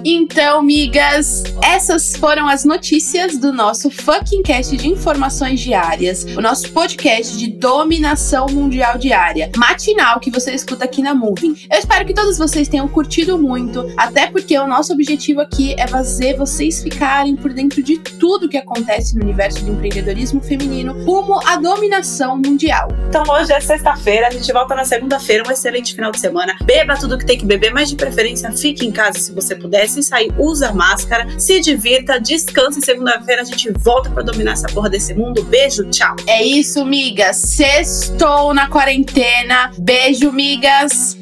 Então, 0.10 0.62
migas, 0.62 1.44
essas 1.62 2.16
foram 2.16 2.48
as 2.48 2.64
notícias 2.64 3.38
do 3.38 3.52
nosso 3.52 3.92
fucking 3.92 4.42
cast 4.42 4.78
de 4.78 4.88
informações 4.88 5.60
diárias, 5.60 6.24
o 6.24 6.40
nosso 6.40 6.72
podcast 6.72 7.38
de 7.38 7.48
dominação 7.48 8.46
mundial 8.46 8.98
diária, 8.98 9.52
matinal 9.58 10.22
que 10.22 10.32
você 10.32 10.54
escuta 10.54 10.86
aqui 10.86 11.02
na 11.02 11.14
Moving. 11.14 11.58
Eu 11.70 11.78
espero 11.78 12.06
que 12.06 12.14
todos 12.14 12.38
vocês 12.38 12.70
tenham 12.70 12.88
curtido 12.88 13.38
muito, 13.38 13.86
até 13.98 14.28
porque 14.28 14.58
o 14.58 14.66
nosso 14.66 14.94
objetivo 14.94 15.42
aqui 15.42 15.76
é 15.78 15.86
fazer 15.86 16.38
vocês 16.38 16.82
ficarem 16.82 17.36
por 17.36 17.52
dentro 17.52 17.84
de 17.84 17.98
tudo 17.98 18.48
que 18.48 18.56
acontece 18.56 19.14
no 19.18 19.26
universo 19.26 19.66
do 19.66 19.74
empreendedorismo 19.74 20.40
feminino 20.40 21.04
rumo 21.04 21.38
à 21.46 21.58
dominação 21.58 22.38
mundial. 22.38 22.88
Então, 23.10 23.26
hoje 23.28 23.52
é 23.52 23.60
sexta-feira, 23.60 24.28
a 24.28 24.32
gente 24.32 24.54
volta 24.54 24.74
na 24.74 24.86
segunda-feira, 24.86 25.44
um 25.46 25.52
excelente 25.52 25.94
final 25.94 26.14
de 26.14 26.20
semana. 26.22 26.56
Beba 26.64 26.96
tudo 26.96 27.18
que 27.18 27.26
tem 27.26 27.38
que 27.38 27.46
beber, 27.46 27.74
mas 27.74 27.90
de 27.90 27.98
preferência 27.98 28.50
fique 28.54 28.86
em 28.86 28.92
casa 28.92 29.20
se 29.20 29.34
você 29.34 29.54
puder, 29.54 29.86
se 29.98 30.04
sair 30.04 30.32
usa 30.38 30.72
máscara, 30.74 31.28
se 31.40 31.60
divirta, 31.60 32.20
descanse. 32.20 32.82
Segunda-feira 32.82 33.42
a 33.42 33.46
gente 33.46 33.72
volta 33.80 34.10
para 34.10 34.24
dominar 34.24 34.54
essa 34.54 34.68
porra 34.68 34.90
desse 34.90 35.14
mundo. 35.14 35.44
Beijo, 35.44 35.84
tchau. 35.90 36.16
É 36.28 36.44
isso, 36.44 36.86
migas. 36.86 37.38
Sextou 37.38 38.54
na 38.54 38.70
quarentena. 38.70 39.72
Beijo, 39.78 40.32
migas. 40.32 41.18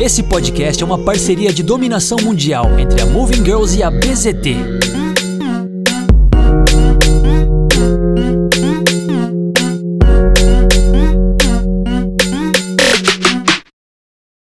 Esse 0.00 0.22
podcast 0.24 0.82
é 0.82 0.86
uma 0.86 0.98
parceria 0.98 1.52
de 1.52 1.62
dominação 1.62 2.18
mundial 2.20 2.78
entre 2.78 3.00
a 3.00 3.06
Moving 3.06 3.44
Girls 3.44 3.78
e 3.78 3.82
a 3.82 3.90
BZT. 3.90 4.93